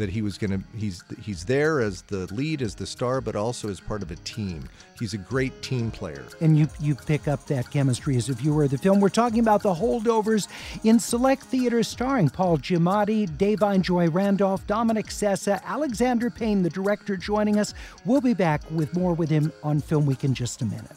that 0.00 0.08
he 0.08 0.22
was 0.22 0.38
going 0.38 0.50
to 0.50 0.78
he's 0.78 1.04
he's 1.20 1.44
there 1.44 1.80
as 1.80 2.00
the 2.02 2.26
lead 2.32 2.62
as 2.62 2.74
the 2.74 2.86
star 2.86 3.20
but 3.20 3.36
also 3.36 3.68
as 3.68 3.78
part 3.78 4.02
of 4.02 4.10
a 4.10 4.16
team. 4.16 4.64
He's 4.98 5.12
a 5.12 5.18
great 5.18 5.60
team 5.62 5.90
player. 5.90 6.24
And 6.40 6.58
you 6.58 6.68
you 6.80 6.94
pick 6.94 7.28
up 7.28 7.46
that 7.46 7.70
chemistry 7.70 8.16
as 8.16 8.30
a 8.30 8.32
viewer 8.32 8.64
of 8.64 8.70
the 8.70 8.78
film. 8.78 8.98
We're 8.98 9.10
talking 9.10 9.40
about 9.40 9.62
the 9.62 9.74
holdovers 9.74 10.48
in 10.84 10.98
select 10.98 11.42
theaters 11.44 11.86
starring 11.86 12.30
paul 12.30 12.56
giamatti 12.56 13.28
da'vine 13.28 13.82
joy 13.82 14.08
randolph 14.08 14.66
dominic 14.66 15.08
sessa 15.08 15.62
alexander 15.64 16.30
payne 16.30 16.62
the 16.62 16.70
director 16.70 17.14
joining 17.16 17.58
us. 17.58 17.74
We'll 18.06 18.22
be 18.22 18.34
back 18.34 18.62
with 18.70 18.96
more 18.96 19.12
with 19.12 19.28
him 19.28 19.52
on 19.62 19.80
film 19.80 20.06
week 20.06 20.24
in 20.24 20.32
just 20.32 20.62
a 20.62 20.64
minute 20.64 20.96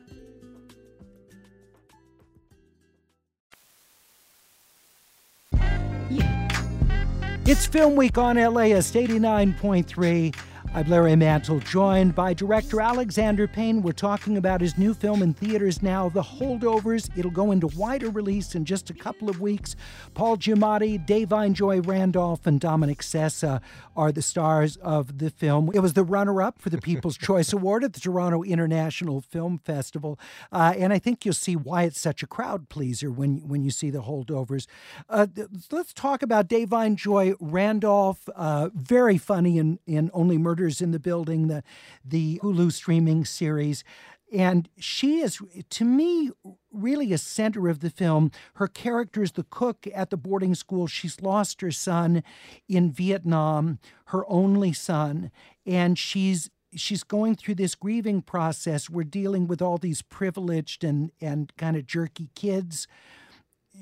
It's 7.51 7.65
Film 7.65 7.97
Week 7.97 8.17
on 8.17 8.37
LAist 8.37 8.93
89.3. 8.93 10.33
I'm 10.73 10.87
Larry 10.87 11.17
Mantle, 11.17 11.59
joined 11.59 12.15
by 12.15 12.33
director 12.33 12.79
Alexander 12.79 13.45
Payne. 13.45 13.81
We're 13.81 13.91
talking 13.91 14.37
about 14.37 14.61
his 14.61 14.77
new 14.77 14.93
film 14.93 15.21
in 15.21 15.33
theaters 15.33 15.83
now, 15.83 16.07
The 16.07 16.21
Holdovers. 16.21 17.09
It'll 17.17 17.29
go 17.29 17.51
into 17.51 17.67
wider 17.75 18.09
release 18.09 18.55
in 18.55 18.63
just 18.63 18.89
a 18.89 18.93
couple 18.93 19.29
of 19.29 19.41
weeks. 19.41 19.75
Paul 20.13 20.37
Giamatti, 20.37 21.05
Da'vine 21.05 21.51
Joy 21.51 21.81
Randolph, 21.81 22.47
and 22.47 22.57
Dominic 22.57 22.99
Sessa 22.99 23.59
are 23.97 24.13
the 24.13 24.21
stars 24.21 24.77
of 24.77 25.17
the 25.17 25.29
film. 25.29 25.71
It 25.73 25.79
was 25.79 25.91
the 25.91 26.05
runner 26.05 26.41
up 26.41 26.61
for 26.61 26.69
the 26.69 26.77
People's 26.77 27.17
Choice 27.17 27.51
Award 27.51 27.83
at 27.83 27.91
the 27.91 27.99
Toronto 27.99 28.41
International 28.41 29.19
Film 29.19 29.59
Festival. 29.65 30.17
Uh, 30.53 30.73
and 30.77 30.93
I 30.93 30.99
think 30.99 31.25
you'll 31.25 31.33
see 31.33 31.57
why 31.57 31.83
it's 31.83 31.99
such 31.99 32.23
a 32.23 32.27
crowd 32.27 32.69
pleaser 32.69 33.11
when, 33.11 33.45
when 33.45 33.61
you 33.61 33.71
see 33.71 33.89
The 33.89 34.03
Holdovers. 34.03 34.67
Uh, 35.09 35.27
let's 35.69 35.91
talk 35.91 36.23
about 36.23 36.47
Da'vine 36.47 36.95
Joy 36.95 37.33
Randolph. 37.41 38.29
Uh, 38.33 38.69
very 38.73 39.17
funny 39.17 39.57
in, 39.57 39.77
in 39.85 40.09
Only 40.13 40.37
Murder 40.37 40.60
In 40.69 40.91
the 40.91 40.99
Building, 40.99 41.47
the 41.47 41.63
the 42.03 42.39
Hulu 42.43 42.71
streaming 42.71 43.25
series. 43.25 43.83
And 44.31 44.69
she 44.77 45.19
is, 45.19 45.39
to 45.71 45.83
me, 45.83 46.31
really 46.71 47.11
a 47.11 47.17
center 47.17 47.67
of 47.67 47.81
the 47.81 47.89
film. 47.89 48.31
Her 48.53 48.67
character 48.67 49.21
is 49.21 49.33
the 49.33 49.43
cook 49.43 49.85
at 49.93 50.09
the 50.09 50.15
boarding 50.15 50.55
school. 50.55 50.87
She's 50.87 51.21
lost 51.21 51.59
her 51.59 51.71
son 51.71 52.23
in 52.69 52.91
Vietnam, 52.91 53.79
her 54.05 54.23
only 54.29 54.71
son, 54.71 55.31
and 55.65 55.99
she's 55.99 56.49
she's 56.73 57.03
going 57.03 57.35
through 57.35 57.55
this 57.55 57.75
grieving 57.75 58.21
process. 58.21 58.89
We're 58.89 59.03
dealing 59.03 59.47
with 59.47 59.61
all 59.61 59.77
these 59.77 60.01
privileged 60.01 60.85
and 60.85 61.11
and 61.19 61.53
kind 61.57 61.75
of 61.75 61.85
jerky 61.85 62.29
kids. 62.33 62.87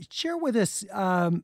Share 0.10 0.38
with 0.38 0.56
us 0.56 0.84
um, 0.92 1.44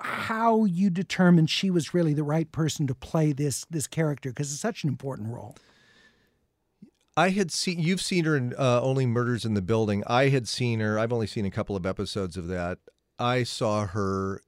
how 0.00 0.64
you 0.64 0.90
determined 0.90 1.50
she 1.50 1.70
was 1.70 1.92
really 1.92 2.14
the 2.14 2.22
right 2.22 2.50
person 2.52 2.86
to 2.86 2.94
play 2.94 3.32
this 3.32 3.64
this 3.70 3.86
character 3.86 4.30
because 4.30 4.52
it's 4.52 4.60
such 4.60 4.84
an 4.84 4.88
important 4.88 5.32
role. 5.32 5.56
I 7.16 7.30
had 7.30 7.50
seen 7.50 7.80
you've 7.80 8.00
seen 8.00 8.24
her 8.26 8.36
in 8.36 8.54
uh, 8.56 8.80
Only 8.80 9.04
Murders 9.04 9.44
in 9.44 9.54
the 9.54 9.62
Building. 9.62 10.04
I 10.06 10.28
had 10.28 10.46
seen 10.46 10.78
her. 10.80 10.98
I've 10.98 11.12
only 11.12 11.26
seen 11.26 11.44
a 11.44 11.50
couple 11.50 11.74
of 11.74 11.84
episodes 11.84 12.36
of 12.36 12.46
that. 12.46 12.78
I 13.18 13.42
saw 13.42 13.86
her 13.86 14.40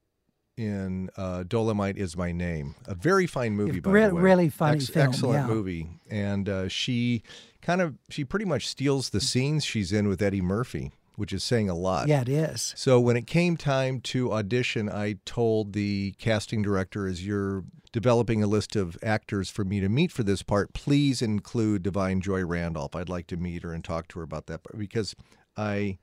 in 0.57 1.11
uh, 1.17 1.43
Dolemite 1.43 1.97
is 1.97 2.17
my 2.17 2.31
name, 2.31 2.77
a 2.87 2.95
very 2.95 3.27
fine 3.27 3.55
movie. 3.55 3.81
By 3.81 3.91
Re- 3.91 4.07
the 4.07 4.15
way, 4.15 4.23
really 4.23 4.49
funny 4.51 4.77
Ex- 4.77 4.89
film, 4.89 5.09
excellent 5.09 5.49
yeah. 5.49 5.55
movie. 5.55 5.89
And 6.11 6.49
uh, 6.49 6.69
she 6.69 7.23
kind 7.61 7.81
of 7.81 7.97
she 8.09 8.25
pretty 8.25 8.45
much 8.45 8.69
steals 8.69 9.11
the 9.11 9.21
scenes 9.21 9.65
she's 9.65 9.93
in 9.93 10.07
with 10.07 10.23
Eddie 10.23 10.43
Murphy 10.43 10.93
which 11.21 11.35
is 11.35 11.45
saying 11.45 11.69
a 11.69 11.75
lot. 11.75 12.09
Yeah, 12.09 12.23
it 12.23 12.31
is. 12.31 12.73
So 12.79 12.99
when 12.99 13.15
it 13.15 13.27
came 13.27 13.59
time 13.59 14.01
to 14.01 14.33
audition, 14.33 14.89
I 14.89 15.17
told 15.27 15.75
the 15.75 16.15
casting 16.19 16.63
director, 16.63 17.07
as 17.07 17.27
you're 17.27 17.65
developing 17.93 18.43
a 18.43 18.47
list 18.47 18.75
of 18.75 18.97
actors 19.03 19.51
for 19.51 19.63
me 19.63 19.81
to 19.81 19.91
meet 19.91 20.13
for 20.13 20.23
this 20.23 20.43
part, 20.43 20.73
please 20.73 21.21
include 21.21 21.83
Da'Vine 21.83 22.23
Joy 22.23 22.43
Randolph. 22.47 22.97
I'd 22.97 23.11
like 23.11 23.27
to 23.27 23.37
meet 23.37 23.63
her 23.65 23.75
and 23.75 23.85
talk 23.85 24.09
to 24.09 24.19
her 24.21 24.23
about 24.23 24.47
that 24.47 24.63
because 24.77 25.15
I 25.59 25.99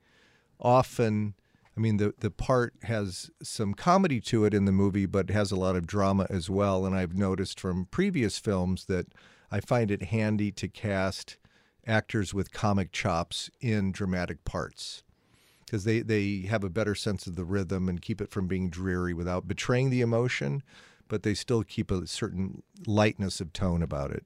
often. 0.60 1.34
I 1.76 1.80
mean, 1.80 1.98
the, 1.98 2.14
the 2.20 2.32
part 2.32 2.74
has 2.84 3.30
some 3.42 3.76
comedy 3.76 4.20
to 4.22 4.46
it 4.46 4.54
in 4.54 4.66
the 4.66 4.72
movie, 4.72 5.06
but 5.06 5.30
has 5.30 5.52
a 5.52 5.56
lot 5.56 5.76
of 5.76 5.86
drama 5.86 6.28
as 6.28 6.48
well. 6.50 6.86
And 6.88 6.96
I've 6.96 7.16
noticed 7.16 7.60
from 7.60 7.86
previous 7.86 8.40
films 8.40 8.86
that 8.86 9.08
I 9.52 9.62
find 9.62 9.92
it 9.92 10.04
handy 10.04 10.52
to 10.54 10.68
cast 10.68 11.38
actors 11.88 12.34
with 12.34 12.52
comic 12.52 12.92
chops 12.92 13.50
in 13.62 13.92
dramatic 13.92 14.44
parts 14.44 15.04
because 15.68 15.84
they, 15.84 16.00
they 16.00 16.48
have 16.48 16.64
a 16.64 16.70
better 16.70 16.96
sense 16.96 17.28
of 17.28 17.36
the 17.36 17.44
rhythm 17.44 17.90
and 17.90 18.02
keep 18.02 18.22
it 18.22 18.32
from 18.32 18.48
being 18.48 18.70
dreary 18.70 19.14
without 19.14 19.50
betraying 19.50 19.90
the 19.90 20.00
emotion, 20.00 20.64
but 21.10 21.24
they 21.24 21.34
still 21.34 21.62
keep 21.62 21.92
a 21.92 22.08
certain 22.08 22.64
lightness 22.86 23.42
of 23.42 23.52
tone 23.52 23.84
about 23.84 24.12
it. 24.12 24.24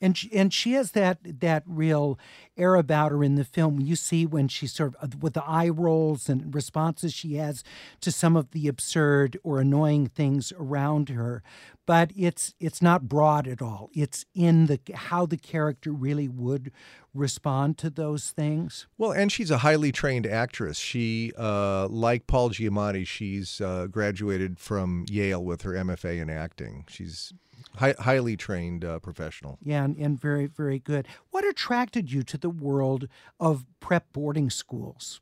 And 0.00 0.16
she, 0.16 0.30
and 0.34 0.52
she 0.52 0.72
has 0.72 0.92
that 0.92 1.18
that 1.40 1.62
real 1.66 2.18
air 2.56 2.74
about 2.74 3.12
her 3.12 3.24
in 3.24 3.36
the 3.36 3.44
film. 3.44 3.80
You 3.80 3.96
see 3.96 4.26
when 4.26 4.48
she 4.48 4.66
sort 4.66 4.94
of 4.96 5.22
with 5.22 5.34
the 5.34 5.44
eye 5.44 5.68
rolls 5.68 6.28
and 6.28 6.54
responses 6.54 7.14
she 7.14 7.34
has 7.36 7.64
to 8.00 8.12
some 8.12 8.36
of 8.36 8.50
the 8.50 8.68
absurd 8.68 9.38
or 9.42 9.60
annoying 9.60 10.06
things 10.06 10.52
around 10.58 11.08
her 11.10 11.42
but 11.86 12.10
it's 12.16 12.54
it's 12.60 12.80
not 12.80 13.08
broad 13.08 13.46
at 13.46 13.60
all. 13.60 13.90
It's 13.92 14.24
in 14.34 14.66
the 14.66 14.80
how 14.94 15.26
the 15.26 15.36
character 15.36 15.92
really 15.92 16.28
would 16.28 16.72
respond 17.12 17.78
to 17.78 17.90
those 17.90 18.30
things. 18.30 18.86
Well, 18.98 19.12
and 19.12 19.30
she's 19.30 19.50
a 19.50 19.58
highly 19.58 19.92
trained 19.92 20.26
actress. 20.26 20.78
She, 20.78 21.32
uh, 21.38 21.86
like 21.88 22.26
Paul 22.26 22.50
Giamatti, 22.50 23.06
she's 23.06 23.60
uh, 23.60 23.86
graduated 23.86 24.58
from 24.58 25.04
Yale 25.08 25.44
with 25.44 25.62
her 25.62 25.72
MFA 25.72 26.20
in 26.20 26.30
acting. 26.30 26.84
She's 26.88 27.32
hi- 27.76 27.94
highly 27.98 28.36
trained 28.36 28.84
uh, 28.84 28.98
professional. 28.98 29.58
Yeah, 29.62 29.84
and, 29.84 29.96
and 29.96 30.20
very 30.20 30.46
very 30.46 30.78
good. 30.78 31.06
What 31.30 31.44
attracted 31.44 32.12
you 32.12 32.22
to 32.24 32.38
the 32.38 32.50
world 32.50 33.08
of 33.38 33.64
prep 33.80 34.12
boarding 34.12 34.50
schools? 34.50 35.20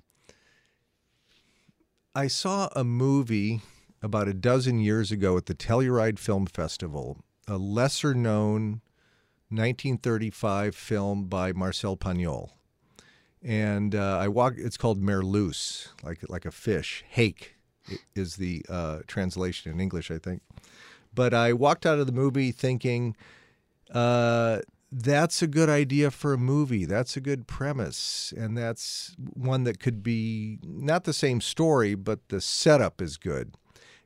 I 2.14 2.26
saw 2.26 2.68
a 2.76 2.85
movie 2.85 3.62
about 4.02 4.28
a 4.28 4.35
dozen 4.35 4.80
years 4.80 5.11
ago 5.11 5.37
at 5.37 5.47
the 5.47 5.54
Telluride 5.54 6.18
Film 6.18 6.47
Festival, 6.47 7.18
a 7.49 7.56
lesser 7.56 8.12
known 8.14 8.82
1935 9.49 10.75
film 10.75 11.25
by 11.25 11.52
Marcel 11.52 11.97
Pagnol. 11.97 12.50
And 13.42 13.94
uh, 13.94 14.18
I 14.18 14.28
walk. 14.28 14.54
It's 14.56 14.76
called 14.76 15.02
Merlusse, 15.02 15.88
like 16.02 16.21
like 16.28 16.44
a 16.44 16.52
fish. 16.52 17.04
Hake 17.09 17.56
is 18.14 18.37
the 18.37 18.64
uh, 18.68 19.00
translation 19.06 19.73
in 19.73 19.80
English, 19.80 20.11
I 20.11 20.18
think. 20.18 20.42
But 21.14 21.35
I 21.35 21.52
walked 21.52 21.87
out 21.87 21.99
of 21.99 22.07
the 22.07 22.12
movie 22.12 22.52
thinking, 22.52 23.16
uh, 23.92 24.61
that's 24.90 25.40
a 25.40 25.47
good 25.47 25.71
idea 25.71 26.11
for 26.11 26.35
a 26.35 26.38
movie. 26.38 26.85
That's 26.85 27.16
a 27.16 27.21
good 27.21 27.47
premise. 27.47 28.33
And 28.37 28.57
that's 28.57 29.14
one 29.19 29.64
that 29.64 29.81
could 29.81 30.02
be 30.02 30.59
not 30.62 31.04
the 31.04 31.14
same 31.14 31.40
story, 31.40 31.95
but 31.95 32.28
the 32.28 32.40
setup 32.40 33.00
is 33.00 33.16
good. 33.16 33.57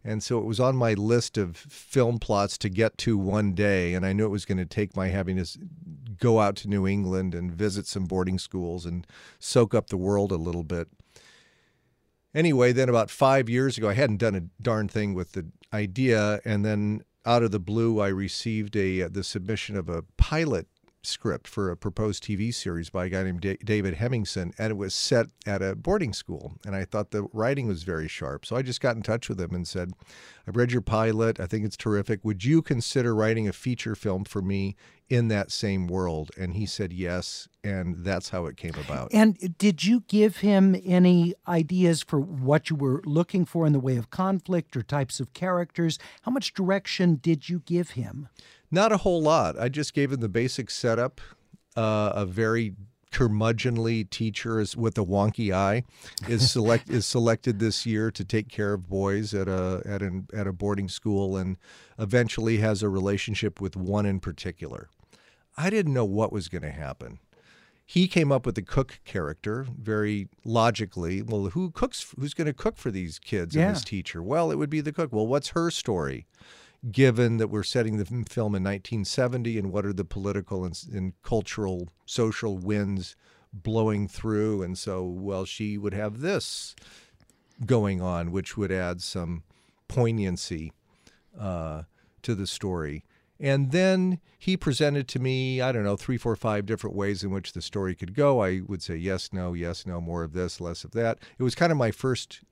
And 0.04 0.22
so 0.22 0.38
it 0.38 0.44
was 0.44 0.60
on 0.60 0.76
my 0.76 0.94
list 0.94 1.36
of 1.36 1.56
film 1.56 2.18
plots 2.18 2.56
to 2.58 2.68
get 2.68 2.96
to 2.98 3.18
one 3.18 3.54
day. 3.54 3.94
And 3.94 4.06
I 4.06 4.12
knew 4.12 4.24
it 4.24 4.30
was 4.30 4.44
going 4.44 4.58
to 4.58 4.64
take 4.64 4.96
my 4.96 5.08
having 5.08 5.36
to 5.42 5.58
go 6.20 6.38
out 6.38 6.54
to 6.56 6.68
New 6.68 6.86
England 6.86 7.34
and 7.34 7.50
visit 7.50 7.88
some 7.88 8.04
boarding 8.04 8.38
schools 8.38 8.86
and 8.86 9.04
soak 9.40 9.74
up 9.74 9.88
the 9.88 9.96
world 9.96 10.30
a 10.30 10.36
little 10.36 10.62
bit. 10.62 10.86
Anyway, 12.32 12.70
then 12.70 12.88
about 12.88 13.10
five 13.10 13.48
years 13.48 13.76
ago, 13.76 13.88
I 13.88 13.94
hadn't 13.94 14.18
done 14.18 14.36
a 14.36 14.62
darn 14.62 14.86
thing 14.86 15.14
with 15.14 15.32
the 15.32 15.46
idea. 15.72 16.40
And 16.44 16.64
then 16.64 17.02
out 17.24 17.42
of 17.42 17.50
the 17.50 17.60
blue, 17.60 18.00
I 18.00 18.08
received 18.08 18.76
a 18.76 19.02
uh, 19.02 19.08
the 19.10 19.24
submission 19.24 19.76
of 19.76 19.88
a 19.88 20.02
pilot 20.16 20.66
script 21.06 21.48
for 21.48 21.70
a 21.70 21.76
proposed 21.76 22.24
TV 22.24 22.52
series 22.52 22.90
by 22.90 23.06
a 23.06 23.08
guy 23.08 23.22
named 23.24 23.40
D- 23.40 23.58
David 23.64 23.94
Hemingson, 23.94 24.52
and 24.58 24.70
it 24.70 24.76
was 24.76 24.94
set 24.94 25.26
at 25.46 25.62
a 25.62 25.74
boarding 25.74 26.12
school. 26.12 26.54
And 26.66 26.74
I 26.74 26.84
thought 26.84 27.10
the 27.10 27.28
writing 27.32 27.66
was 27.66 27.82
very 27.82 28.08
sharp. 28.08 28.44
So 28.44 28.56
I 28.56 28.62
just 28.62 28.80
got 28.80 28.96
in 28.96 29.02
touch 29.02 29.28
with 29.28 29.40
him 29.40 29.54
and 29.54 29.66
said, 29.66 29.92
I've 30.46 30.56
read 30.56 30.72
your 30.72 30.80
pilot. 30.80 31.40
I 31.40 31.46
think 31.46 31.64
it's 31.64 31.76
terrific. 31.76 32.24
Would 32.24 32.44
you 32.44 32.62
consider 32.62 33.14
writing 33.14 33.48
a 33.48 33.52
feature 33.52 33.94
film 33.94 34.24
for 34.24 34.40
me 34.40 34.76
in 35.08 35.28
that 35.28 35.50
same 35.50 35.86
world? 35.86 36.30
And 36.38 36.54
he 36.54 36.66
said 36.66 36.92
yes. 36.92 37.48
And 37.64 38.04
that's 38.04 38.28
how 38.28 38.46
it 38.46 38.56
came 38.56 38.74
about. 38.74 39.10
And 39.12 39.58
did 39.58 39.84
you 39.84 40.04
give 40.06 40.38
him 40.38 40.80
any 40.84 41.34
ideas 41.48 42.02
for 42.02 42.20
what 42.20 42.70
you 42.70 42.76
were 42.76 43.02
looking 43.04 43.44
for 43.44 43.66
in 43.66 43.72
the 43.72 43.80
way 43.80 43.96
of 43.96 44.10
conflict 44.10 44.76
or 44.76 44.82
types 44.82 45.18
of 45.18 45.32
characters? 45.32 45.98
How 46.22 46.30
much 46.30 46.54
direction 46.54 47.16
did 47.16 47.48
you 47.48 47.60
give 47.66 47.90
him? 47.90 48.28
Not 48.70 48.92
a 48.92 48.98
whole 48.98 49.22
lot. 49.22 49.58
I 49.58 49.68
just 49.68 49.94
gave 49.94 50.12
him 50.12 50.20
the 50.20 50.28
basic 50.28 50.70
setup. 50.70 51.20
Uh, 51.76 52.12
a 52.14 52.24
very 52.26 52.74
curmudgeonly 53.12 54.08
teacher 54.10 54.60
is 54.60 54.76
with 54.76 54.98
a 54.98 55.04
wonky 55.04 55.52
eye 55.52 55.82
is 56.28 56.50
select 56.50 56.90
is 56.90 57.06
selected 57.06 57.58
this 57.58 57.86
year 57.86 58.10
to 58.10 58.24
take 58.24 58.48
care 58.48 58.74
of 58.74 58.88
boys 58.88 59.32
at 59.32 59.48
a 59.48 59.80
at 59.86 60.02
an 60.02 60.26
at 60.34 60.46
a 60.46 60.52
boarding 60.52 60.88
school 60.88 61.36
and 61.36 61.56
eventually 61.98 62.58
has 62.58 62.82
a 62.82 62.88
relationship 62.88 63.60
with 63.60 63.76
one 63.76 64.04
in 64.06 64.20
particular. 64.20 64.88
I 65.56 65.70
didn't 65.70 65.94
know 65.94 66.04
what 66.04 66.32
was 66.32 66.48
going 66.48 66.62
to 66.62 66.70
happen. 66.70 67.18
He 67.88 68.08
came 68.08 68.32
up 68.32 68.44
with 68.44 68.56
the 68.56 68.62
cook 68.62 68.98
character 69.04 69.64
very 69.80 70.28
logically. 70.44 71.22
Well, 71.22 71.46
who 71.50 71.70
cooks? 71.70 72.14
Who's 72.18 72.34
going 72.34 72.48
to 72.48 72.52
cook 72.52 72.76
for 72.76 72.90
these 72.90 73.18
kids 73.18 73.54
Yeah. 73.54 73.68
and 73.68 73.76
this 73.76 73.84
teacher? 73.84 74.22
Well, 74.22 74.50
it 74.50 74.56
would 74.56 74.70
be 74.70 74.80
the 74.80 74.92
cook. 74.92 75.12
Well, 75.12 75.26
what's 75.26 75.50
her 75.50 75.70
story? 75.70 76.26
Given 76.90 77.38
that 77.38 77.48
we're 77.48 77.62
setting 77.62 77.96
the 77.96 78.04
film 78.04 78.54
in 78.54 78.62
1970 78.62 79.58
and 79.58 79.72
what 79.72 79.86
are 79.86 79.92
the 79.92 80.04
political 80.04 80.64
and, 80.64 80.78
and 80.92 81.12
cultural 81.22 81.88
social 82.04 82.58
winds 82.58 83.16
blowing 83.52 84.06
through? 84.06 84.62
And 84.62 84.76
so 84.76 85.04
well 85.04 85.44
she 85.44 85.78
would 85.78 85.94
have 85.94 86.20
this 86.20 86.74
going 87.64 88.02
on 88.02 88.30
which 88.30 88.56
would 88.56 88.70
add 88.70 89.02
some 89.02 89.42
poignancy 89.88 90.72
uh, 91.38 91.82
to 92.22 92.34
the 92.34 92.46
story. 92.46 93.04
And 93.38 93.70
then 93.70 94.20
he 94.38 94.56
presented 94.56 95.08
to 95.08 95.18
me 95.18 95.60
i 95.60 95.70
don't 95.70 95.84
know 95.84 95.96
three 95.96 96.16
four 96.16 96.36
five 96.36 96.64
different 96.64 96.96
ways 96.96 97.22
in 97.22 97.30
which 97.30 97.52
the 97.52 97.62
story 97.62 97.94
could 97.94 98.14
go. 98.14 98.42
I 98.42 98.60
would 98.66 98.82
say 98.82 98.96
yes 98.96 99.30
no 99.32 99.54
yes 99.54 99.86
no 99.86 100.00
more 100.00 100.22
of 100.22 100.32
this 100.32 100.60
less 100.60 100.84
of 100.84 100.92
that. 100.92 101.18
It 101.38 101.42
was 101.42 101.54
kind 101.54 101.72
of 101.72 101.78
my 101.78 101.90
first 101.90 102.42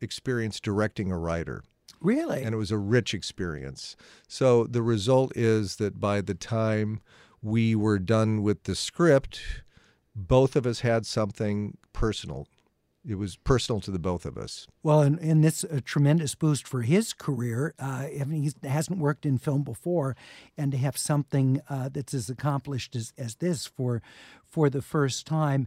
experience 0.00 0.60
directing 0.60 1.10
a 1.10 1.18
writer 1.18 1.62
Really? 2.00 2.42
and 2.42 2.54
it 2.54 2.58
was 2.58 2.70
a 2.70 2.78
rich 2.78 3.14
experience. 3.14 3.96
So 4.28 4.64
the 4.64 4.82
result 4.82 5.36
is 5.36 5.76
that 5.76 6.00
by 6.00 6.20
the 6.20 6.34
time 6.34 7.00
we 7.42 7.74
were 7.74 7.98
done 7.98 8.42
with 8.42 8.64
the 8.64 8.74
script, 8.74 9.40
both 10.14 10.56
of 10.56 10.66
us 10.66 10.80
had 10.80 11.06
something 11.06 11.76
personal. 11.92 12.46
It 13.06 13.16
was 13.16 13.36
personal 13.36 13.80
to 13.82 13.90
the 13.90 13.98
both 13.98 14.24
of 14.24 14.38
us. 14.38 14.66
Well, 14.82 15.02
and, 15.02 15.18
and 15.18 15.44
this 15.44 15.62
a 15.64 15.82
tremendous 15.82 16.34
boost 16.34 16.66
for 16.66 16.82
his 16.82 17.12
career. 17.12 17.74
Uh, 17.78 18.06
I 18.18 18.24
mean, 18.26 18.44
he 18.44 18.52
hasn't 18.66 18.98
worked 18.98 19.26
in 19.26 19.36
film 19.36 19.62
before, 19.62 20.16
and 20.56 20.72
to 20.72 20.78
have 20.78 20.96
something 20.96 21.60
uh, 21.68 21.90
that's 21.92 22.14
as 22.14 22.30
accomplished 22.30 22.96
as, 22.96 23.12
as 23.18 23.36
this 23.36 23.66
for 23.66 24.00
for 24.48 24.70
the 24.70 24.80
first 24.80 25.26
time, 25.26 25.66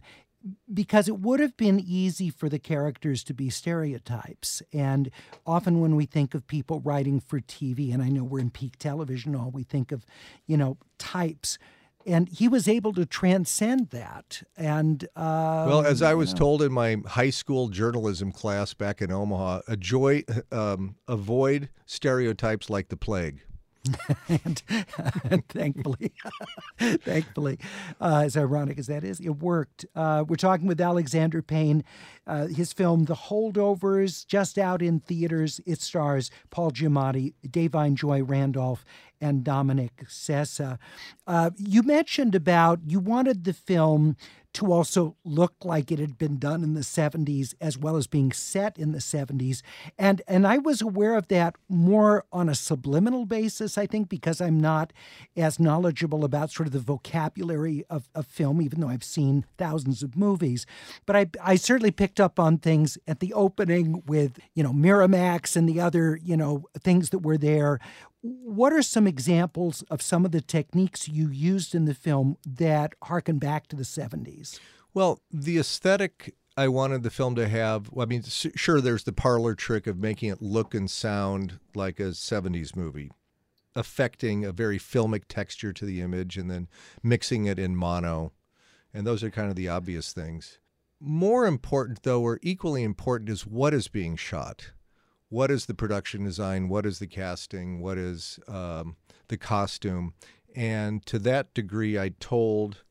because 0.72 1.08
it 1.08 1.18
would 1.18 1.40
have 1.40 1.56
been 1.56 1.80
easy 1.80 2.30
for 2.30 2.48
the 2.48 2.58
characters 2.58 3.24
to 3.24 3.34
be 3.34 3.50
stereotypes. 3.50 4.62
And 4.72 5.10
often 5.46 5.80
when 5.80 5.96
we 5.96 6.06
think 6.06 6.34
of 6.34 6.46
people 6.46 6.80
writing 6.80 7.20
for 7.20 7.40
TV, 7.40 7.92
and 7.92 8.02
I 8.02 8.08
know 8.08 8.24
we're 8.24 8.40
in 8.40 8.50
peak 8.50 8.78
television, 8.78 9.34
all 9.34 9.50
we 9.50 9.64
think 9.64 9.92
of, 9.92 10.04
you 10.46 10.56
know, 10.56 10.78
types. 10.98 11.58
And 12.06 12.28
he 12.28 12.48
was 12.48 12.68
able 12.68 12.94
to 12.94 13.04
transcend 13.04 13.90
that. 13.90 14.42
And 14.56 15.04
uh, 15.16 15.66
Well, 15.68 15.84
as 15.84 16.00
I 16.00 16.12
you 16.12 16.18
was 16.18 16.32
know. 16.32 16.38
told 16.38 16.62
in 16.62 16.72
my 16.72 16.96
high 17.06 17.30
school 17.30 17.68
journalism 17.68 18.32
class 18.32 18.72
back 18.72 19.02
in 19.02 19.10
Omaha, 19.10 19.62
enjoy, 19.68 20.22
um, 20.52 20.94
avoid 21.06 21.68
stereotypes 21.84 22.70
like 22.70 22.88
the 22.88 22.96
plague. 22.96 23.42
and, 24.28 24.62
and 25.24 25.48
thankfully, 25.48 26.12
thankfully, 26.78 27.58
uh, 28.00 28.22
as 28.24 28.36
ironic 28.36 28.78
as 28.78 28.86
that 28.86 29.04
is, 29.04 29.20
it 29.20 29.28
worked. 29.30 29.86
Uh, 29.94 30.24
we're 30.26 30.36
talking 30.36 30.66
with 30.66 30.80
Alexander 30.80 31.42
Payne. 31.42 31.84
Uh, 32.26 32.46
his 32.46 32.72
film 32.72 33.04
*The 33.04 33.14
Holdovers* 33.14 34.26
just 34.26 34.58
out 34.58 34.82
in 34.82 35.00
theaters. 35.00 35.60
It 35.66 35.80
stars 35.80 36.30
Paul 36.50 36.70
Giamatti, 36.70 37.34
Da'Vine 37.46 37.94
Joy 37.94 38.22
Randolph, 38.22 38.84
and 39.20 39.44
Dominic 39.44 40.04
Sessa. 40.06 40.78
Uh, 41.26 41.50
you 41.56 41.82
mentioned 41.82 42.34
about 42.34 42.80
you 42.86 43.00
wanted 43.00 43.44
the 43.44 43.52
film 43.52 44.16
to 44.54 44.72
also 44.72 45.14
look 45.24 45.54
like 45.62 45.92
it 45.92 45.98
had 45.98 46.18
been 46.18 46.38
done 46.38 46.64
in 46.64 46.74
the 46.74 46.80
70s 46.80 47.54
as 47.60 47.76
well 47.76 47.96
as 47.96 48.06
being 48.06 48.32
set 48.32 48.78
in 48.78 48.92
the 48.92 48.98
70s 48.98 49.62
and 49.98 50.22
and 50.26 50.46
I 50.46 50.58
was 50.58 50.80
aware 50.80 51.16
of 51.16 51.28
that 51.28 51.56
more 51.68 52.24
on 52.32 52.48
a 52.48 52.54
subliminal 52.54 53.26
basis 53.26 53.76
I 53.76 53.86
think 53.86 54.08
because 54.08 54.40
I'm 54.40 54.58
not 54.58 54.92
as 55.36 55.60
knowledgeable 55.60 56.24
about 56.24 56.50
sort 56.50 56.66
of 56.66 56.72
the 56.72 56.80
vocabulary 56.80 57.84
of, 57.90 58.08
of 58.14 58.26
film 58.26 58.62
even 58.62 58.80
though 58.80 58.88
I've 58.88 59.04
seen 59.04 59.44
thousands 59.58 60.02
of 60.02 60.16
movies 60.16 60.66
but 61.04 61.14
I 61.14 61.26
I 61.42 61.56
certainly 61.56 61.90
picked 61.92 62.18
up 62.18 62.40
on 62.40 62.58
things 62.58 62.98
at 63.06 63.20
the 63.20 63.34
opening 63.34 64.02
with 64.06 64.40
you 64.54 64.62
know 64.62 64.72
Miramax 64.72 65.56
and 65.56 65.68
the 65.68 65.80
other 65.80 66.18
you 66.22 66.36
know 66.36 66.64
things 66.80 67.10
that 67.10 67.20
were 67.20 67.38
there 67.38 67.78
what 68.44 68.72
are 68.72 68.82
some 68.82 69.06
examples 69.06 69.82
of 69.90 70.02
some 70.02 70.24
of 70.24 70.32
the 70.32 70.40
techniques 70.40 71.08
you 71.08 71.28
used 71.28 71.74
in 71.74 71.84
the 71.84 71.94
film 71.94 72.36
that 72.46 72.94
harken 73.04 73.38
back 73.38 73.66
to 73.68 73.76
the 73.76 73.84
70s? 73.84 74.58
Well, 74.94 75.20
the 75.30 75.58
aesthetic 75.58 76.34
I 76.58 76.66
wanted 76.66 77.04
the 77.04 77.10
film 77.10 77.36
to 77.36 77.46
have, 77.48 77.88
I 77.96 78.04
mean, 78.04 78.24
sure, 78.24 78.80
there's 78.80 79.04
the 79.04 79.12
parlor 79.12 79.54
trick 79.54 79.86
of 79.86 79.96
making 79.96 80.30
it 80.30 80.42
look 80.42 80.74
and 80.74 80.90
sound 80.90 81.60
like 81.72 82.00
a 82.00 82.10
70s 82.10 82.74
movie, 82.74 83.12
affecting 83.76 84.44
a 84.44 84.50
very 84.50 84.76
filmic 84.76 85.26
texture 85.28 85.72
to 85.72 85.84
the 85.84 86.00
image 86.00 86.36
and 86.36 86.50
then 86.50 86.66
mixing 87.00 87.44
it 87.44 87.60
in 87.60 87.76
mono. 87.76 88.32
And 88.92 89.06
those 89.06 89.22
are 89.22 89.30
kind 89.30 89.50
of 89.50 89.54
the 89.54 89.68
obvious 89.68 90.12
things. 90.12 90.58
More 90.98 91.46
important, 91.46 92.02
though, 92.02 92.22
or 92.22 92.40
equally 92.42 92.82
important, 92.82 93.30
is 93.30 93.46
what 93.46 93.72
is 93.72 93.86
being 93.86 94.16
shot. 94.16 94.72
What 95.28 95.50
is 95.50 95.66
the 95.66 95.74
production 95.74 96.24
design? 96.24 96.68
What 96.68 96.86
is 96.86 96.98
the 96.98 97.06
casting? 97.06 97.80
What 97.80 97.98
is 97.98 98.38
um, 98.48 98.96
the 99.28 99.36
costume? 99.36 100.14
And 100.56 101.04
to 101.06 101.18
that 101.20 101.52
degree, 101.54 101.98
I 101.98 102.10
told 102.20 102.82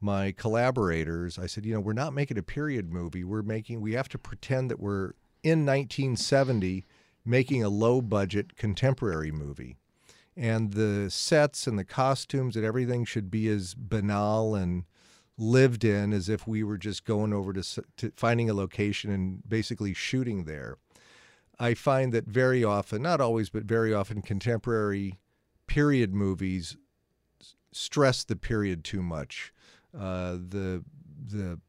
my 0.00 0.32
collaborators, 0.32 1.38
I 1.38 1.46
said, 1.46 1.64
you 1.64 1.74
know, 1.74 1.80
we're 1.80 1.92
not 1.92 2.14
making 2.14 2.38
a 2.38 2.42
period 2.42 2.92
movie. 2.92 3.24
We're 3.24 3.42
making, 3.42 3.80
we 3.80 3.92
have 3.92 4.08
to 4.10 4.18
pretend 4.18 4.70
that 4.70 4.78
we're 4.78 5.12
in 5.42 5.64
1970 5.64 6.84
making 7.24 7.64
a 7.64 7.68
low 7.68 8.00
budget 8.00 8.56
contemporary 8.56 9.32
movie. 9.32 9.76
And 10.36 10.72
the 10.74 11.10
sets 11.10 11.66
and 11.66 11.78
the 11.78 11.84
costumes 11.84 12.54
and 12.54 12.64
everything 12.64 13.04
should 13.04 13.30
be 13.30 13.48
as 13.48 13.74
banal 13.74 14.54
and 14.54 14.84
lived 15.36 15.84
in 15.84 16.12
as 16.12 16.28
if 16.28 16.46
we 16.46 16.62
were 16.62 16.78
just 16.78 17.04
going 17.04 17.32
over 17.32 17.52
to, 17.52 17.82
to 17.96 18.12
finding 18.16 18.48
a 18.48 18.54
location 18.54 19.10
and 19.10 19.42
basically 19.48 19.94
shooting 19.94 20.44
there. 20.44 20.76
I 21.60 21.74
find 21.74 22.12
that 22.12 22.26
very 22.26 22.62
often, 22.62 23.02
not 23.02 23.20
always, 23.20 23.50
but 23.50 23.64
very 23.64 23.92
often, 23.92 24.22
contemporary 24.22 25.18
period 25.66 26.14
movies 26.14 26.76
stress 27.72 28.24
the 28.24 28.36
period 28.36 28.84
too 28.84 29.02
much. 29.02 29.52
Uh, 29.96 30.32
the 30.32 30.84
the 31.26 31.60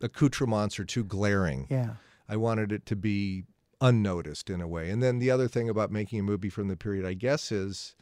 accoutrements 0.00 0.78
are 0.78 0.84
too 0.84 1.04
glaring. 1.04 1.66
Yeah. 1.70 1.94
I 2.28 2.36
wanted 2.36 2.72
it 2.72 2.86
to 2.86 2.96
be 2.96 3.44
unnoticed 3.80 4.50
in 4.50 4.60
a 4.60 4.68
way. 4.68 4.90
And 4.90 5.02
then 5.02 5.18
the 5.18 5.30
other 5.30 5.48
thing 5.48 5.68
about 5.68 5.90
making 5.90 6.20
a 6.20 6.22
movie 6.22 6.50
from 6.50 6.68
the 6.68 6.76
period, 6.76 7.06
I 7.06 7.14
guess, 7.14 7.50
is 7.50 7.94